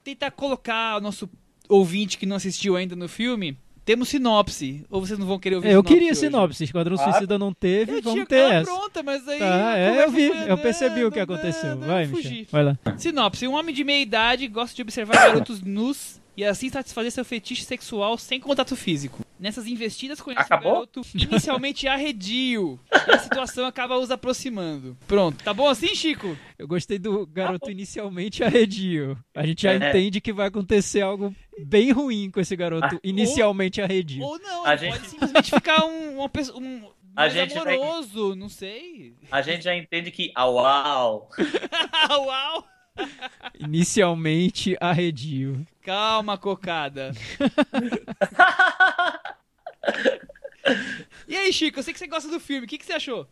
[0.03, 1.29] tentar colocar o nosso
[1.67, 4.85] ouvinte que não assistiu ainda no filme, temos sinopse.
[4.89, 6.19] Ou vocês não vão querer ouvir Eu queria hoje?
[6.21, 6.63] sinopse.
[6.63, 8.71] Esquadrão ah, Suicida não teve, eu vamos ter essa.
[8.71, 9.39] pronta, mas aí...
[9.39, 10.27] Tá, é, eu vi.
[10.47, 11.77] Eu percebi o que aconteceu.
[11.77, 12.45] Vai, Michel.
[12.51, 12.77] Vai lá.
[12.97, 13.47] Sinopse.
[13.47, 17.63] Um homem de meia idade gosta de observar garotos nus e assim satisfazer seu fetiche
[17.63, 19.23] sexual sem contato físico.
[19.43, 20.71] Nessas investidas conhece Acabou?
[20.71, 22.79] um garoto inicialmente arredio.
[22.89, 24.95] E a situação acaba os aproximando.
[25.05, 25.43] Pronto.
[25.43, 26.37] Tá bom assim, Chico?
[26.57, 29.21] Eu gostei do garoto inicialmente arredio.
[29.35, 29.75] A gente já é.
[29.75, 31.35] entende que vai acontecer algo
[31.65, 34.23] bem ruim com esse garoto ah, inicialmente ou, arredio.
[34.23, 34.93] Ou não, a gente...
[34.93, 36.57] pode simplesmente ficar um, uma pessoa...
[36.57, 38.37] Um, a gente amoroso, vai...
[38.37, 39.13] não sei.
[39.29, 41.29] A gente já entende que au au.
[42.09, 42.72] au au.
[43.59, 45.65] Inicialmente arredio.
[45.81, 47.11] Calma, cocada.
[51.27, 52.65] e aí, Chico, eu sei que você gosta do filme.
[52.65, 53.27] O que, que você achou?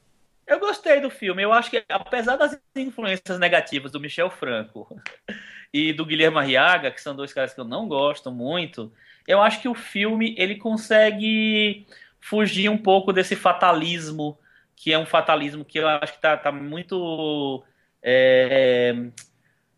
[0.45, 1.41] Eu gostei do filme.
[1.41, 4.87] Eu acho que, apesar das influências negativas do Michel Franco
[5.73, 8.91] e do Guilherme Arriaga, que são dois caras que eu não gosto muito,
[9.27, 11.85] eu acho que o filme ele consegue
[12.19, 14.37] fugir um pouco desse fatalismo,
[14.75, 17.63] que é um fatalismo que eu acho que tá, tá muito.
[18.03, 18.95] É,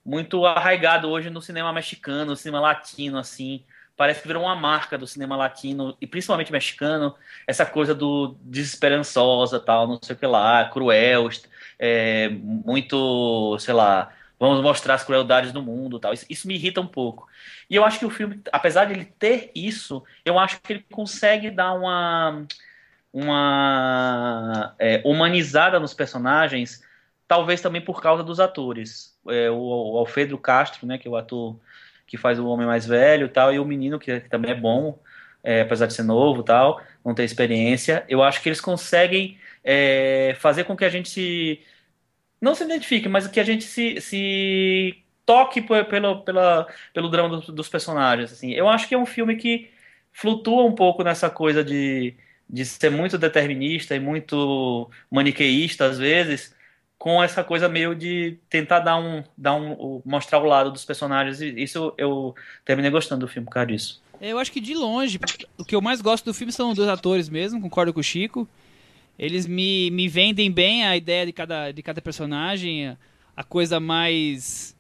[0.06, 3.64] muito arraigado hoje no cinema mexicano, no cinema latino, assim.
[3.96, 7.16] Parece que virou uma marca do cinema latino, e principalmente mexicano,
[7.48, 11.30] essa coisa do desesperançosa, tal, não sei o que lá, cruel,
[11.80, 16.14] é, muito, sei lá, vamos mostrar as crueldades do mundo, tal.
[16.14, 17.28] Isso, isso, me irrita um pouco.
[17.70, 20.86] E eu acho que o filme, apesar de ele ter isso, eu acho que ele
[20.92, 22.46] consegue dar uma
[23.14, 26.84] uma é, humanizada nos personagens,
[27.28, 31.16] talvez também por causa dos atores é, o, o Alfredo Castro, né, que é o
[31.16, 31.58] ator
[32.08, 35.00] que faz o homem mais velho tal, e o menino que, que também é bom,
[35.44, 38.06] é, apesar de ser novo tal, não ter experiência.
[38.08, 41.62] Eu acho que eles conseguem é, fazer com que a gente se
[42.40, 47.48] não se identifique, mas que a gente se, se toque pelo, pela, pelo drama dos,
[47.48, 48.34] dos personagens.
[48.34, 48.52] Assim.
[48.52, 49.70] Eu acho que é um filme que
[50.12, 52.14] flutua um pouco nessa coisa de,
[52.50, 56.56] de ser muito determinista e muito maniqueísta às vezes,
[57.04, 61.42] com essa coisa meio de tentar dar um, dar um mostrar o lado dos personagens
[61.42, 62.34] e isso eu
[62.64, 64.02] terminei gostando do filme por causa disso.
[64.22, 65.20] Eu acho que de longe,
[65.58, 68.04] o que eu mais gosto do filme são os dois atores mesmo, concordo com o
[68.04, 68.48] Chico.
[69.20, 72.98] Eles me, me vendem bem a ideia de cada, de cada personagem,
[73.36, 74.74] a coisa mais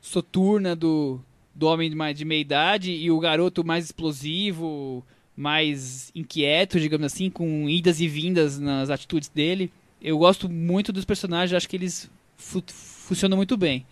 [0.00, 1.20] soturna do,
[1.52, 5.04] do homem de, de meia idade e o garoto mais explosivo,
[5.36, 9.68] mais inquieto, digamos assim, com idas e vindas nas atitudes dele
[10.00, 13.86] eu gosto muito dos personagens, acho que eles fu funcionam muito bem.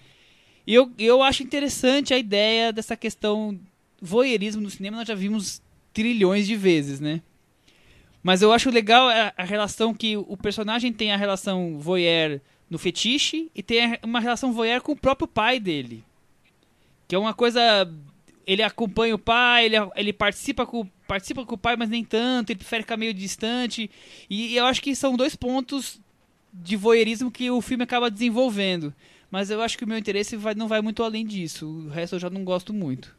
[0.66, 3.59] E eu, eu acho interessante a ideia dessa questão
[4.00, 7.22] voyeurismo no cinema, nós já vimos trilhões de vezes, né?
[8.22, 12.40] Mas eu acho legal a, a relação que o personagem tem a relação voyeur
[12.70, 16.02] no fetiche e tem uma relação voyeur com o próprio pai dele.
[17.07, 17.61] Que é uma coisa.
[18.47, 22.51] Ele acompanha o pai, ele, ele participa com participa com o pai, mas nem tanto,
[22.51, 23.90] ele prefere ficar meio distante.
[24.28, 26.01] E eu acho que são dois pontos
[26.53, 28.95] de voyeurismo que o filme acaba desenvolvendo.
[29.30, 31.66] Mas eu acho que o meu interesse vai, não vai muito além disso.
[31.66, 33.14] O resto eu já não gosto muito.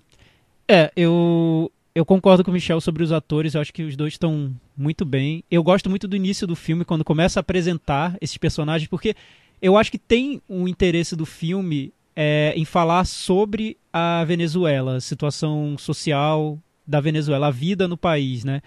[0.67, 3.53] É, eu, eu concordo com o Michel sobre os atores.
[3.53, 5.43] Eu acho que os dois estão muito bem.
[5.51, 9.15] Eu gosto muito do início do filme, quando começa a apresentar esses personagens, porque
[9.61, 15.77] eu acho que tem um interesse do filme é, em falar sobre a Venezuela, situação
[15.77, 18.61] social, da Venezuela, a vida no país, né?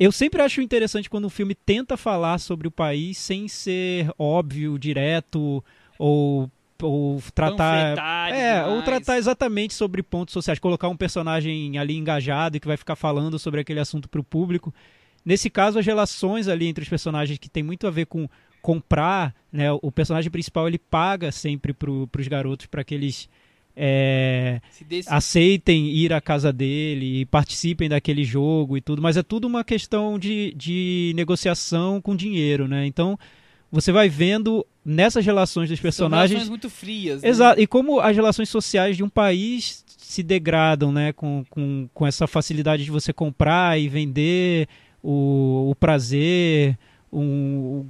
[0.00, 4.78] Eu sempre acho interessante quando um filme tenta falar sobre o país sem ser óbvio,
[4.78, 5.62] direto
[5.98, 6.50] ou
[6.82, 8.72] ou tratar é demais.
[8.72, 12.96] ou tratar exatamente sobre pontos sociais colocar um personagem ali engajado e que vai ficar
[12.96, 14.74] falando sobre aquele assunto para o público
[15.24, 18.28] nesse caso as relações ali entre os personagens que tem muito a ver com
[18.60, 23.28] comprar né o personagem principal ele paga sempre para os garotos para que eles
[23.76, 25.08] é, desse...
[25.12, 29.64] aceitem ir à casa dele e participem daquele jogo e tudo, mas é tudo uma
[29.64, 32.86] questão de, de negociação com dinheiro, né?
[32.86, 33.18] Então
[33.70, 36.30] você vai vendo nessas relações dos personagens.
[36.30, 37.22] São relações muito frias.
[37.22, 37.28] Né?
[37.28, 41.12] Exato, e como as relações sociais de um país se degradam, né?
[41.12, 44.68] Com, com, com essa facilidade de você comprar e vender
[45.02, 46.78] o, o prazer,
[47.10, 47.18] o,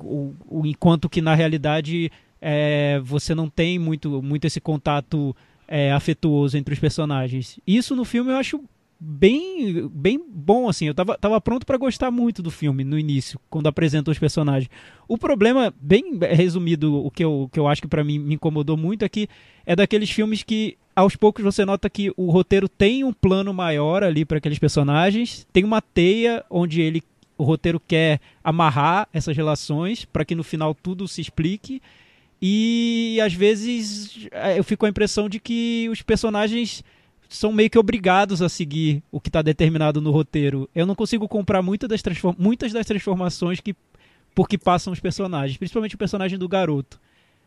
[0.00, 2.10] o, o, enquanto que na realidade
[2.40, 5.36] é, você não tem muito, muito esse contato
[5.66, 7.58] é, afetuoso entre os personagens.
[7.66, 8.60] Isso no filme eu acho
[8.98, 13.40] bem bem bom assim eu tava, tava pronto para gostar muito do filme no início
[13.50, 14.70] quando apresentam os personagens
[15.08, 18.76] o problema bem resumido o que eu, que eu acho que para mim me incomodou
[18.76, 19.08] muito é,
[19.66, 24.04] é daqueles filmes que aos poucos você nota que o roteiro tem um plano maior
[24.04, 27.02] ali para aqueles personagens tem uma teia onde ele
[27.36, 31.82] o roteiro quer amarrar essas relações para que no final tudo se explique
[32.40, 36.82] e às vezes é, eu fico com a impressão de que os personagens
[37.28, 40.68] são meio que obrigados a seguir o que está determinado no roteiro.
[40.74, 42.02] Eu não consigo comprar muitas das,
[42.38, 43.74] muitas das transformações que
[44.34, 47.00] por que passam os personagens, principalmente o personagem do garoto.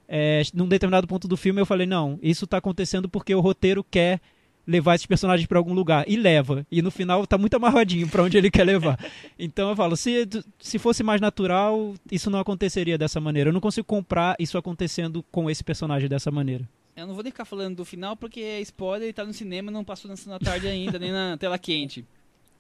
[0.08, 3.84] É, num determinado ponto do filme eu falei, não, isso está acontecendo porque o roteiro
[3.84, 4.22] quer
[4.68, 6.04] levar esses personagens para algum lugar.
[6.08, 6.68] E leva.
[6.70, 9.00] E no final tá muito amarradinho para onde ele quer levar.
[9.40, 10.28] Então eu falo, se,
[10.60, 13.50] se fosse mais natural, isso não aconteceria dessa maneira.
[13.50, 16.68] Eu não consigo comprar isso acontecendo com esse personagem dessa maneira.
[16.96, 19.70] Eu não vou nem ficar falando do final porque é spoiler e tá no cinema
[19.70, 22.04] não passou na tarde ainda, nem na tela quente.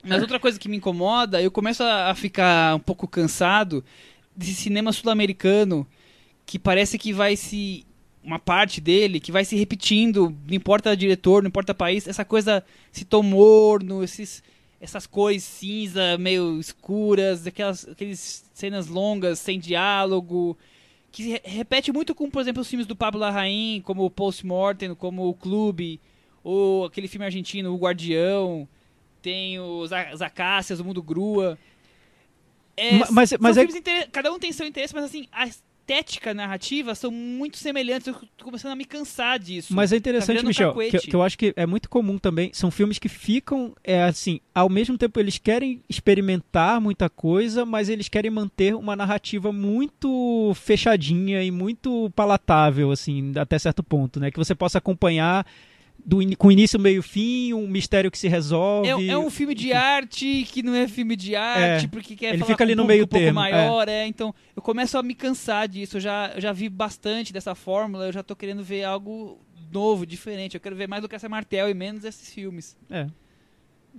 [0.03, 3.84] Mas outra coisa que me incomoda, eu começo a ficar um pouco cansado
[4.36, 5.88] desse cinema sul-americano
[6.45, 7.87] que parece que vai se
[8.28, 12.61] uma parte dele que vai se repetindo, não importa diretor, não importa país, essa coisa,
[13.07, 14.43] tom morno, esses,
[14.82, 20.57] essas cores cinza meio escuras, aquelas aqueles cenas longas, sem diálogo,
[21.09, 24.45] que se repete muito com, por exemplo, os filmes do Pablo Larraín, como o Post
[24.45, 25.97] Mortem, como o Clube,
[26.43, 28.67] ou aquele filme argentino, O Guardião,
[29.21, 31.57] tem os Acácias, O Mundo Grua.
[32.75, 33.65] É, mas, mas é...
[34.11, 38.08] Cada um tem seu interesse, mas assim, as estética narrativa são muito semelhantes.
[38.08, 39.74] Eu tô começando a me cansar disso.
[39.74, 42.52] Mas é interessante, tá Michel, que, que, eu acho que é muito comum também.
[42.54, 47.88] São filmes que ficam, é assim, ao mesmo tempo eles querem experimentar muita coisa, mas
[47.88, 54.30] eles querem manter uma narrativa muito fechadinha e muito palatável, assim, até certo ponto, né?
[54.30, 55.46] Que você possa acompanhar
[56.08, 58.88] do, com início, meio fim, um mistério que se resolve.
[58.88, 62.30] É, é um filme de arte que não é filme de arte, é, porque quer
[62.30, 64.03] ele falar fica ali no um meio um termo, pouco maior, é.
[64.03, 64.08] é.
[64.08, 65.97] Então, eu começo a me cansar disso.
[65.97, 69.38] Eu já, eu já vi bastante dessa fórmula, eu já tô querendo ver algo
[69.70, 70.55] novo, diferente.
[70.55, 72.78] Eu quero ver mais do que essa Martel e menos esses filmes.
[72.89, 73.08] É.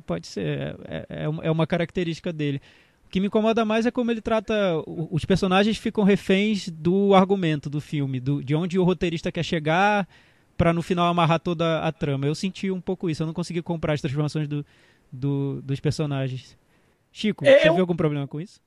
[0.06, 0.78] Pode ser.
[0.86, 2.62] É, é, é uma característica dele.
[3.04, 4.54] O que me incomoda mais é como ele trata.
[4.86, 10.08] Os personagens ficam reféns do argumento do filme, do, de onde o roteirista quer chegar
[10.58, 12.26] para no final amarrar toda a trama.
[12.26, 14.66] Eu senti um pouco isso, eu não consegui comprar as transformações do,
[15.10, 16.58] do dos personagens.
[17.12, 17.58] Chico, eu...
[17.58, 18.60] você viu algum problema com isso?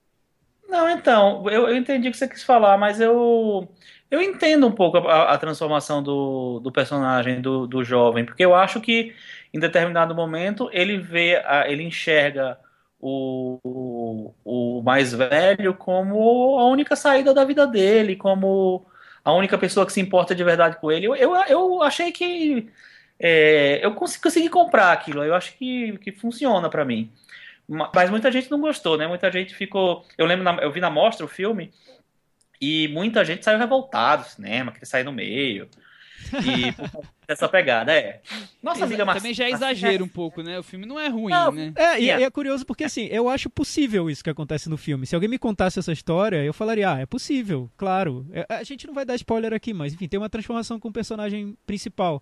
[0.67, 3.67] Não, então, eu, eu entendi o que você quis falar, mas eu,
[4.09, 8.55] eu entendo um pouco a, a transformação do, do personagem, do, do jovem, porque eu
[8.55, 9.13] acho que
[9.53, 12.57] em determinado momento ele vê, ele enxerga
[13.01, 14.33] o, o,
[14.79, 18.85] o mais velho como a única saída da vida dele, como
[19.23, 21.07] a única pessoa que se importa de verdade com ele.
[21.07, 22.69] Eu, eu, eu achei que
[23.19, 25.23] é, eu consegui, consegui, comprar aquilo.
[25.23, 27.11] Eu acho que, que funciona para mim.
[27.93, 29.07] Mas muita gente não gostou, né?
[29.07, 30.05] Muita gente ficou.
[30.17, 31.71] Eu lembro, na, eu vi na mostra o filme
[32.59, 35.69] e muita gente saiu revoltado do cinema, queria sair no meio.
[36.33, 36.73] E
[37.33, 38.21] essa pegada, é.
[38.61, 39.17] Nossa amiga Mar...
[39.17, 40.59] Também já é exagero um pouco, né?
[40.59, 41.73] O filme não é ruim, não, né?
[41.75, 42.23] É, e, é.
[42.23, 45.05] é curioso porque, assim, eu acho possível isso que acontece no filme.
[45.05, 48.25] Se alguém me contasse essa história, eu falaria, ah, é possível, claro.
[48.31, 50.93] É, a gente não vai dar spoiler aqui, mas, enfim, tem uma transformação com o
[50.93, 52.21] personagem principal.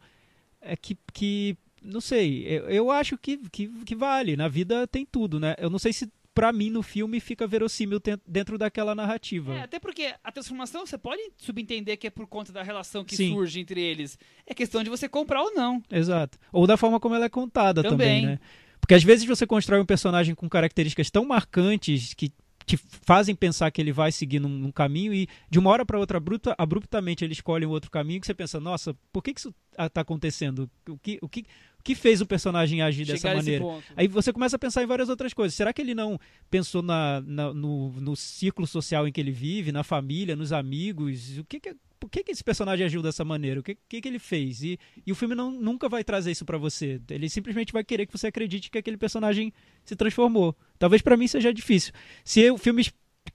[0.61, 4.35] É que, que não sei, eu, eu acho que, que, que vale.
[4.35, 5.55] Na vida tem tudo, né?
[5.57, 9.55] Eu não sei se para mim no filme fica verossímil dentro daquela narrativa.
[9.55, 13.15] É, até porque a transformação você pode subentender que é por conta da relação que
[13.15, 13.33] Sim.
[13.33, 14.17] surge entre eles.
[14.45, 15.83] É questão de você comprar ou não.
[15.91, 16.37] Exato.
[16.51, 18.39] Ou da forma como ela é contada também, também né?
[18.79, 22.31] Porque às vezes você constrói um personagem com características tão marcantes que
[22.65, 25.97] te fazem pensar que ele vai seguir num, num caminho e de uma hora para
[25.97, 29.39] outra abrupta, abruptamente ele escolhe um outro caminho que você pensa, nossa, por que, que
[29.39, 30.69] isso está acontecendo?
[30.87, 31.45] O que, o que,
[31.79, 33.83] o que fez o personagem agir dessa Chegar nesse maneira?
[33.95, 35.55] Aí você começa a pensar em várias outras coisas.
[35.55, 36.19] Será que ele não
[36.49, 41.37] pensou na, na- no, no círculo social em que ele vive, na família, nos amigos?
[41.37, 43.59] O que que, por que, que esse personagem agiu dessa maneira?
[43.59, 44.61] O que, que, que ele fez?
[44.63, 47.01] E, e o filme não, nunca vai trazer isso pra você.
[47.09, 49.51] Ele simplesmente vai querer que você acredite que aquele personagem
[49.83, 50.55] se transformou.
[50.77, 51.91] Talvez pra mim seja difícil.
[52.23, 52.85] Se o filme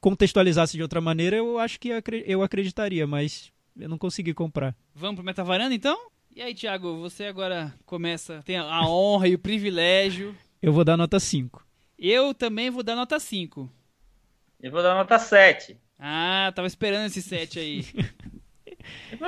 [0.00, 1.90] contextualizasse de outra maneira, eu acho que
[2.26, 4.74] eu acreditaria, mas eu não consegui comprar.
[4.94, 6.10] Vamos pro Metavaranda então?
[6.34, 10.36] E aí, Thiago, você agora começa, tem a honra e o privilégio.
[10.60, 11.64] Eu vou dar nota 5.
[11.98, 13.70] Eu também vou dar nota 5.
[14.60, 15.76] Eu vou dar nota 7.
[15.98, 17.86] Ah, tava esperando esse 7 aí.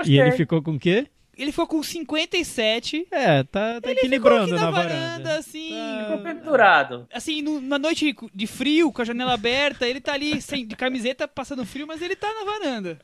[0.05, 1.07] E ele ficou com o quê?
[1.37, 3.07] Ele ficou com 57.
[3.11, 5.39] É, tá, tá Ele equilibrando ficou aqui na, na varanda, varanda.
[5.39, 5.71] assim.
[6.03, 7.07] Ficou pendurado.
[7.13, 10.75] Assim, no- na noite de frio, com a janela aberta, ele tá ali sem, de
[10.75, 12.99] camiseta, passando frio, mas ele tá na varanda.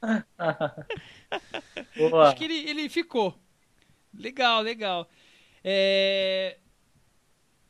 [1.96, 2.28] Boa.
[2.28, 3.36] Acho que ele, ele ficou.
[4.14, 5.08] Legal, legal.
[5.64, 6.58] É...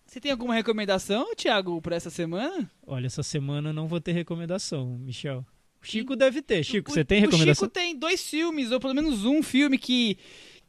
[0.07, 2.70] Você tem alguma recomendação, Thiago, pra essa semana?
[2.86, 5.45] Olha, essa semana eu não vou ter recomendação, Michel.
[5.82, 6.62] O Chico deve ter.
[6.62, 7.64] Chico, O- você tem O recomendação?
[7.66, 10.18] Chico tem dois filmes, ou pelo menos um filme que,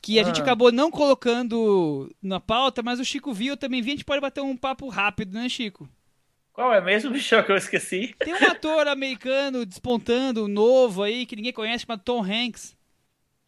[0.02, 0.26] que a Ah.
[0.26, 4.06] gente acabou não colocando na pauta, mas o Chico viu, eu também vi, a gente
[4.06, 5.90] pode bater um papo rápido, né, Chico?
[6.54, 8.16] Qual é mesmo, bicho, que eu esqueci?
[8.20, 12.76] Tem um ator americano despontando, novo aí, que ninguém conhece, chamado Tom Hanks.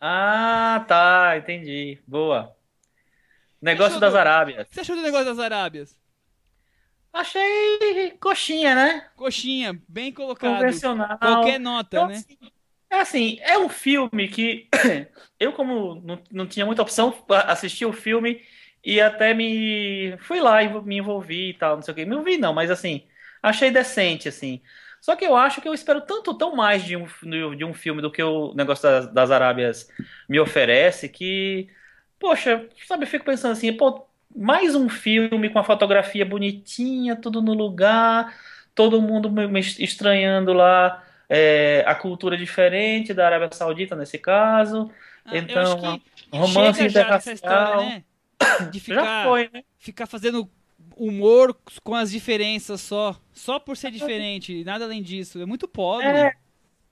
[0.08, 2.02] Ah, tá, entendi.
[2.08, 2.56] Boa.
[3.62, 4.68] Negócio das do- Arábias.
[4.70, 6.00] Você achou do negócio das Arábias?
[7.14, 9.10] Achei coxinha, né?
[9.16, 10.60] Coxinha, bem colocado.
[10.60, 11.18] Convencional.
[11.20, 12.18] Qualquer nota, Então, né?
[12.18, 12.38] assim,
[12.90, 14.70] É assim, é um filme que
[15.40, 17.14] eu, como não, não tinha muita opção,
[17.48, 18.44] assisti o filme
[18.84, 22.06] e até me fui lá e me envolvi e tal, não sei o que.
[22.06, 23.08] Me envolvi não, mas assim,
[23.42, 24.62] achei decente, assim.
[25.06, 27.06] Só que eu acho que eu espero tanto, tão mais de um,
[27.56, 29.88] de um filme do que o negócio das, das Arábias
[30.28, 31.70] me oferece, que,
[32.20, 37.40] poxa, sabe, eu fico pensando assim, pô, mais um filme com a fotografia bonitinha, tudo
[37.40, 38.36] no lugar,
[38.74, 44.90] todo mundo me- estranhando lá é, a cultura diferente da Arábia Saudita, nesse caso.
[45.24, 46.02] Ah, então,
[46.32, 47.78] romance já interracial.
[47.78, 48.04] né?
[48.72, 49.64] De Já ficar, foi, né?
[49.80, 50.50] ficar fazendo
[50.98, 53.20] humor com as diferenças só.
[53.34, 55.42] Só por ser diferente, nada além disso.
[55.42, 56.08] É muito pobre.
[56.08, 56.34] É,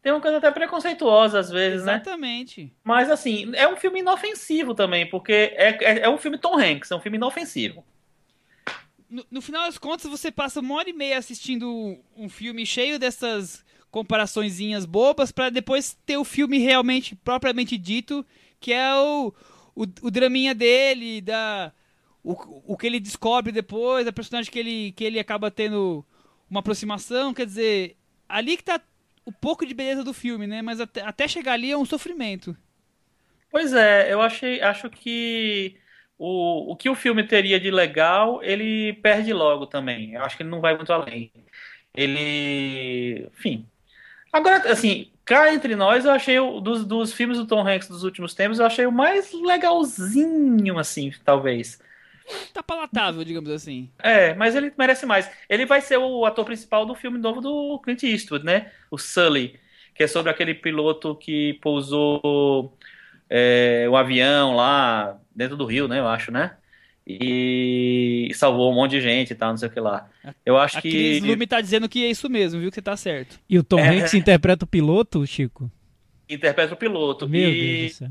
[0.01, 1.95] tem uma coisa até preconceituosa às vezes, né?
[1.95, 2.73] Exatamente.
[2.83, 6.91] Mas assim, é um filme inofensivo também, porque é, é, é um filme Tom Hanks,
[6.91, 7.85] é um filme inofensivo.
[9.09, 12.99] No, no final das contas, você passa uma hora e meia assistindo um filme cheio
[12.99, 18.25] dessas comparaçõezinhas bobas pra depois ter o filme realmente, propriamente dito,
[18.59, 19.31] que é o,
[19.75, 21.71] o, o draminha dele, da,
[22.23, 26.05] o, o que ele descobre depois, a personagem que ele, que ele acaba tendo
[26.49, 27.97] uma aproximação, quer dizer,
[28.29, 28.79] ali que tá
[29.25, 30.61] o pouco de beleza do filme, né?
[30.61, 32.55] Mas até, até chegar ali é um sofrimento.
[33.51, 35.77] Pois é, eu achei, acho que
[36.17, 40.13] o, o que o filme teria de legal, ele perde logo também.
[40.13, 41.31] Eu acho que ele não vai muito além.
[41.93, 43.67] Ele, enfim.
[44.31, 48.03] Agora, assim, cá entre nós, eu achei o, dos, dos filmes do Tom Hanks dos
[48.03, 51.79] últimos tempos, eu achei o mais legalzinho, assim, talvez.
[52.53, 53.89] Tá palatável, digamos assim.
[54.01, 55.29] É, mas ele merece mais.
[55.49, 58.71] Ele vai ser o ator principal do filme novo do Clint Eastwood, né?
[58.89, 59.59] O Sully,
[59.95, 62.77] que é sobre aquele piloto que pousou
[63.29, 65.99] é, o avião lá dentro do rio, né?
[65.99, 66.57] Eu acho, né?
[67.05, 70.09] E salvou um monte de gente e tal, não sei o que lá.
[70.45, 70.89] Eu acho A que.
[70.89, 72.69] Cris Lume tá dizendo que é isso mesmo, viu?
[72.69, 73.39] Que você tá certo.
[73.49, 73.89] E o Tom É.
[73.89, 75.69] Hanks interpreta o piloto, Chico?
[76.29, 77.27] Interpreta o piloto.
[77.27, 78.09] Meu e Deus do céu.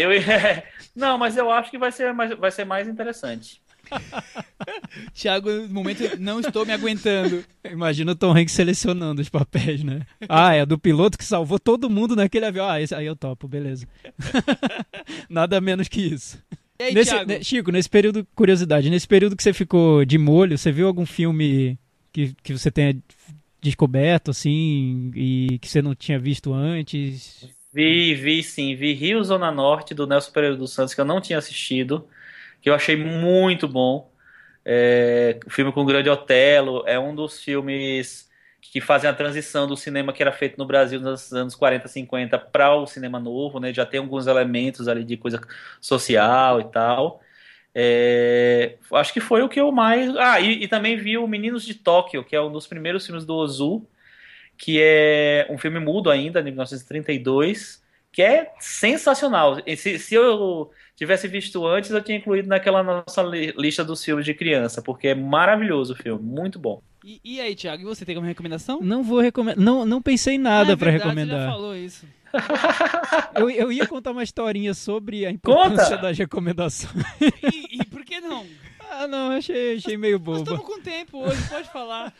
[0.00, 0.10] Eu
[0.94, 3.60] Não, mas eu acho que vai ser mais, vai ser mais interessante.
[5.14, 7.44] Thiago, no momento, não estou me aguentando.
[7.70, 10.00] Imagina o Tom Hanks selecionando os papéis, né?
[10.28, 12.68] Ah, é do piloto que salvou todo mundo naquele avião.
[12.68, 13.86] Ah, esse aí eu topo, beleza.
[15.28, 16.38] Nada menos que isso.
[16.78, 20.58] E aí, Nesse- ne- Chico, nesse período, curiosidade, nesse período que você ficou de molho,
[20.58, 21.78] você viu algum filme
[22.12, 22.96] que, que você tenha
[23.62, 27.48] descoberto, assim, e que você não tinha visto antes?
[27.76, 31.20] Vi, vi sim, vi Rio Zona Norte do Nelson Pereira dos Santos, que eu não
[31.20, 32.08] tinha assistido,
[32.62, 34.10] que eu achei muito bom.
[34.64, 38.30] É, o filme com o Grande Otelo é um dos filmes
[38.62, 42.38] que fazem a transição do cinema que era feito no Brasil nos anos 40, 50
[42.38, 43.74] para o cinema novo, né?
[43.74, 45.40] Já tem alguns elementos ali de coisa
[45.80, 47.20] social e tal.
[47.74, 50.16] É, acho que foi o que eu mais.
[50.16, 53.26] Ah, e, e também vi o Meninos de Tóquio, que é um dos primeiros filmes
[53.26, 53.86] do Ozu,
[54.58, 57.82] que é um filme mudo ainda, de 1932,
[58.12, 59.60] que é sensacional.
[59.66, 64.02] E se, se eu tivesse visto antes, eu tinha incluído naquela nossa li- lista dos
[64.04, 66.80] filmes de criança, porque é maravilhoso o filme, muito bom.
[67.04, 68.80] E, e aí, Thiago, e você tem alguma recomendação?
[68.80, 69.62] Não vou recomendar.
[69.62, 71.52] Não, não pensei em nada Ah, é pra verdade, Você já recomendar.
[71.52, 72.06] falou isso.
[73.36, 75.96] Eu, eu ia contar uma historinha sobre a importância Conta!
[75.98, 76.92] das recomendações.
[77.52, 78.04] E, e por-
[78.98, 80.38] Ah, não, achei, achei meio Nós boba.
[80.40, 82.14] estamos com tempo hoje, pode falar.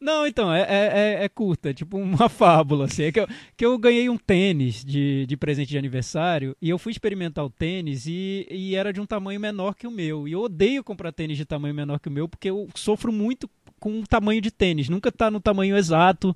[0.00, 3.04] Não, então, é, é, é- é curta, é tipo uma fábula, assim.
[3.04, 6.78] É que eu, que eu ganhei um tênis de, de presente de aniversário e eu
[6.78, 10.26] fui experimentar o tênis e, e era de um tamanho menor que o meu.
[10.26, 13.48] E eu odeio comprar tênis de tamanho menor que o meu porque eu sofro muito
[13.78, 14.88] com o tamanho de tênis.
[14.88, 16.34] Nunca tá no tamanho exato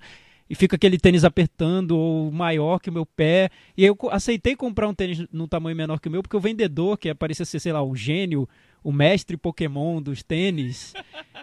[0.49, 3.51] e fica aquele tênis apertando ou maior que o meu pé.
[3.77, 6.97] E eu aceitei comprar um tênis no tamanho menor que o meu porque o vendedor,
[6.97, 8.49] que parecia ser, sei lá, o gênio,
[8.87, 10.95] o mestre Pokémon dos tênis,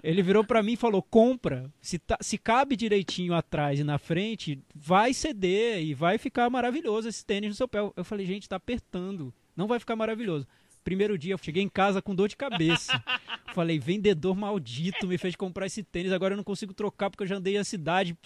[0.02, 1.70] ele virou pra mim e falou: compra.
[1.82, 7.10] Se, tá- se cabe direitinho atrás e na frente, vai ceder e vai ficar maravilhoso
[7.10, 7.80] esse tênis no seu pé.
[7.98, 9.34] Eu falei, gente, tá apertando.
[9.58, 10.48] Não vai ficar maravilhoso.
[10.84, 13.02] Primeiro dia, eu cheguei em casa com dor de cabeça.
[13.54, 16.12] Falei, vendedor maldito, me fez comprar esse tênis.
[16.12, 18.18] Agora eu não consigo trocar porque eu já andei a cidade,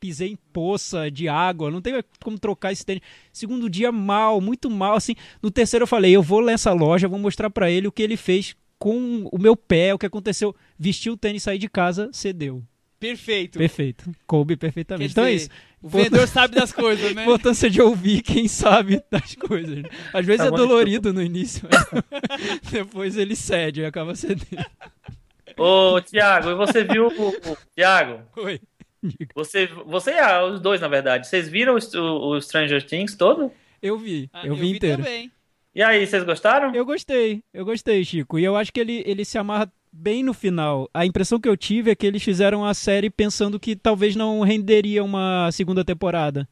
[0.00, 1.70] pisei em poça de água.
[1.70, 3.02] Não tem como trocar esse tênis.
[3.32, 4.96] Segundo dia, mal, muito mal.
[4.96, 8.02] Assim, no terceiro, eu falei, eu vou nessa loja, vou mostrar pra ele o que
[8.02, 10.54] ele fez com o meu pé, o que aconteceu.
[10.78, 12.62] Vestiu o tênis, saí de casa, cedeu.
[13.04, 13.58] Perfeito.
[13.58, 14.10] Perfeito.
[14.26, 15.12] Coube perfeitamente.
[15.12, 15.50] Então é dizer, isso.
[15.84, 17.22] O vendedor sabe das coisas, né?
[17.24, 19.82] Importância de ouvir quem sabe das coisas.
[20.14, 22.02] Às vezes Tá é bom, dolorido no início, mas
[22.72, 24.64] depois ele cede e acaba cedendo.
[25.58, 27.28] Ô, Tiago, e você viu o.
[27.28, 28.60] o- Tiago, Oi.
[29.34, 31.26] Você, você ah, os dois, na verdade.
[31.28, 33.52] Vocês viram o, o- o Stranger Things todo?
[33.82, 35.02] Eu vi, Ah, eu vi inteiro.
[35.02, 35.30] também.
[35.74, 36.74] E aí, vocês gostaram?
[36.74, 38.38] Eu gostei, eu gostei, Chico.
[38.38, 40.90] E eu acho que ele, ele se amarra bem no final.
[40.92, 44.40] A impressão que eu tive é que eles fizeram a série pensando que talvez não
[44.40, 46.48] renderia uma segunda temporada.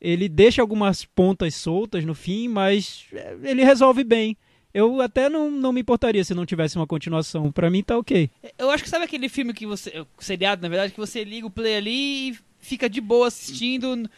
[0.00, 4.36] Ele deixa algumas pontas soltas no fim, mas é, ele resolve bem.
[4.72, 7.50] Eu até não, não me importaria se não tivesse uma continuação.
[7.50, 8.30] Pra mim tá ok.
[8.56, 10.06] Eu acho que sabe aquele filme que você.
[10.18, 14.08] Seriado, na verdade, que você liga o play ali e fica de boa assistindo.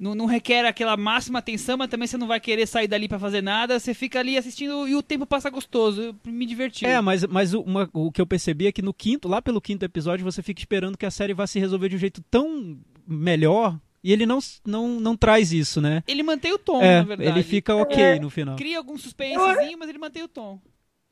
[0.00, 3.18] Não, não requer aquela máxima atenção, mas também você não vai querer sair dali pra
[3.18, 3.78] fazer nada.
[3.78, 6.16] Você fica ali assistindo e o tempo passa gostoso.
[6.24, 6.86] Me diverti.
[6.86, 9.60] É, mas, mas o- uma- o que eu percebi é que no quinto, lá pelo
[9.60, 12.78] quinto episódio, você fica esperando que a série vá se resolver de um jeito tão
[13.06, 13.78] melhor.
[14.02, 16.02] E ele não, não, não traz isso, né?
[16.08, 17.30] Ele mantém o tom, é, na verdade.
[17.30, 18.18] ele fica ok É.
[18.18, 18.56] no final.
[18.56, 20.58] Cria algum suspensezinho, mas ele mantém o tom.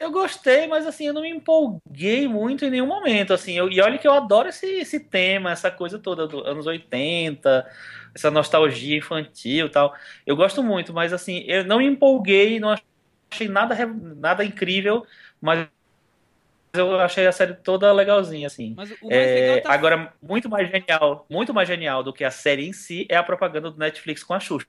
[0.01, 3.80] Eu gostei, mas assim, eu não me empolguei muito em nenhum momento, assim, eu- e
[3.80, 7.66] olha que eu adoro esse, esse tema, essa coisa toda dos anos 80,
[8.15, 9.95] essa nostalgia infantil e tal,
[10.27, 12.75] eu gosto muito, mas assim, eu não me empolguei, não
[13.31, 13.75] achei nada,
[14.17, 15.07] nada incrível,
[15.41, 15.69] mas
[16.73, 18.75] eu achei a série toda legalzinha, assim.
[19.11, 19.73] É, legal tá.
[19.73, 23.23] Agora, muito mais genial, muito mais genial do que a série em si é a
[23.23, 24.67] propaganda do Netflix com a Xuxa.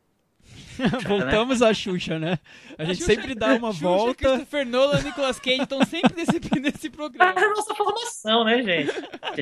[1.08, 2.40] Voltamos à Xuxa, né?
[2.78, 4.16] A gente Xuxa- sempre dá uma Xuxa, volta.
[4.16, 7.34] Christopher Nolan, Nicolas Cage estão sempre nesse, nesse É programa.
[7.40, 8.92] a nossa formação, né, gente?
[9.22, 9.36] A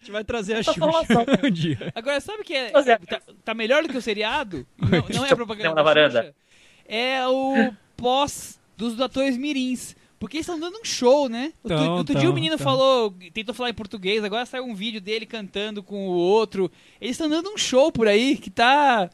[0.00, 1.24] gente vai trazer a Xuxa formação.
[1.44, 1.92] um dia.
[1.94, 2.98] Agora, sabe o que é, é.
[2.98, 4.66] tá, tá melhor do que o seriado?
[4.76, 6.20] Não, não é a propaganda da na varanda.
[6.22, 6.34] Xuxa,
[6.86, 9.96] É o pós dos atores mirins.
[10.20, 11.52] Porque eles estão dando um show, né?
[11.62, 12.64] Outro, Tão, outro tão, dia o menino tão.
[12.64, 16.68] falou, tentou falar em português, agora saiu um vídeo dele cantando com o outro.
[17.00, 19.08] Eles estão dando um show por aí que tá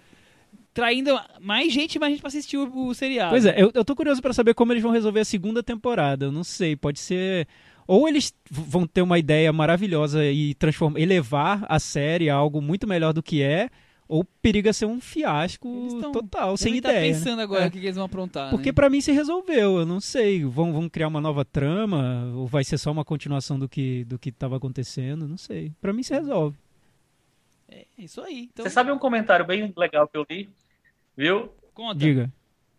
[0.74, 3.30] traindo mais gente e mais gente pra assistir o, o seriado.
[3.30, 6.26] Pois é, eu, eu tô curioso pra saber como eles vão resolver a segunda temporada.
[6.26, 7.46] Eu não sei, pode ser.
[7.86, 12.86] Ou eles vão ter uma ideia maravilhosa e transformar, elevar a série a algo muito
[12.86, 13.68] melhor do que é,
[14.08, 15.68] ou periga ser um fiasco
[16.00, 17.00] tão- total, sem tá ideia.
[17.12, 17.18] né?
[17.18, 17.68] pensando agora É.
[17.68, 18.50] o que, que eles vão aprontar.
[18.50, 18.72] Porque né?
[18.72, 20.44] pra mim se resolveu, eu não sei.
[20.44, 24.18] Vão, vão criar uma nova trama, ou vai ser só uma continuação do que do
[24.18, 25.70] que tava acontecendo, não sei.
[25.80, 26.56] Pra mim se resolve.
[27.70, 28.48] É isso aí.
[28.52, 30.48] Então, Você sabe um comentário bem legal que eu li?
[31.16, 31.52] Viu?
[31.72, 31.98] conta.
[31.98, 32.32] Diga.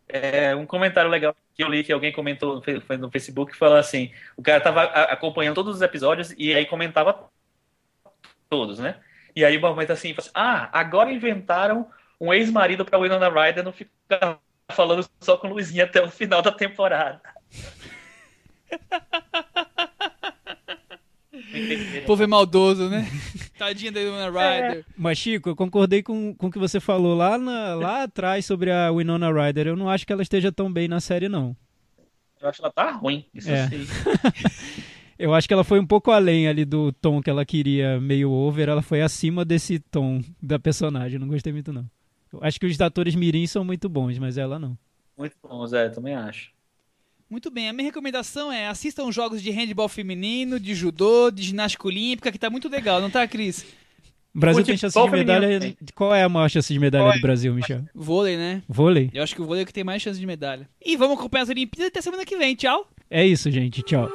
[0.07, 3.55] É, um comentário legal que eu li que alguém comentou no fe- foi no Facebook
[3.57, 7.29] falou assim: o cara tava acompanhando todos os episódios e aí comentava
[8.49, 8.97] todos, né?
[9.35, 11.89] E aí o momento assim, assim, ah, agora inventaram
[12.21, 14.39] um ex-marido pra Winona Ryder não ficar
[14.71, 17.21] falando só com Luizinha até o final da temporada.
[22.03, 23.05] O povo é maldoso, né?
[23.57, 24.85] Tadinha da Winona Ryder.
[24.97, 28.71] Mas, Chico, eu concordei com, com o que você falou lá, na- lá atrás sobre
[28.71, 29.67] a Winona Ryder.
[29.67, 31.55] Eu não acho que ela esteja tão bem na série, não.
[32.41, 33.67] Eu acho que ela tá ruim, isso É.
[33.69, 33.85] sim.
[35.17, 38.29] Eu acho que ela foi um pouco além ali do tom que ela queria, meio
[38.29, 38.67] over.
[38.67, 41.17] Ela foi acima desse tom da personagem.
[41.17, 41.85] Não gostei muito, não.
[42.33, 44.77] Eu acho que os atores mirins são muito bons, mas ela não.
[45.17, 46.51] Muito bom, Zé, também acho.
[47.29, 51.87] Muito bem, a minha recomendação é assistam jogos de handball feminino, de judô, de ginástica
[51.87, 53.65] olímpica, que tá muito legal, não tá, Cris?
[54.33, 55.47] O Brasil tem chance de medalha.
[55.47, 57.15] feminino Qual é a maior chance de medalha é?
[57.15, 57.83] do Brasil, Michel?
[57.95, 58.61] Vôlei, né?
[58.67, 59.09] Vôlei.
[59.13, 60.69] Eu acho que o vôlei é o que tem mais chance de medalha.
[60.85, 62.53] E vamos acompanhar as Olimpíadas até semana que vem.
[62.53, 62.87] Tchau!
[63.09, 63.81] É isso, gente.
[63.81, 64.11] Tchau.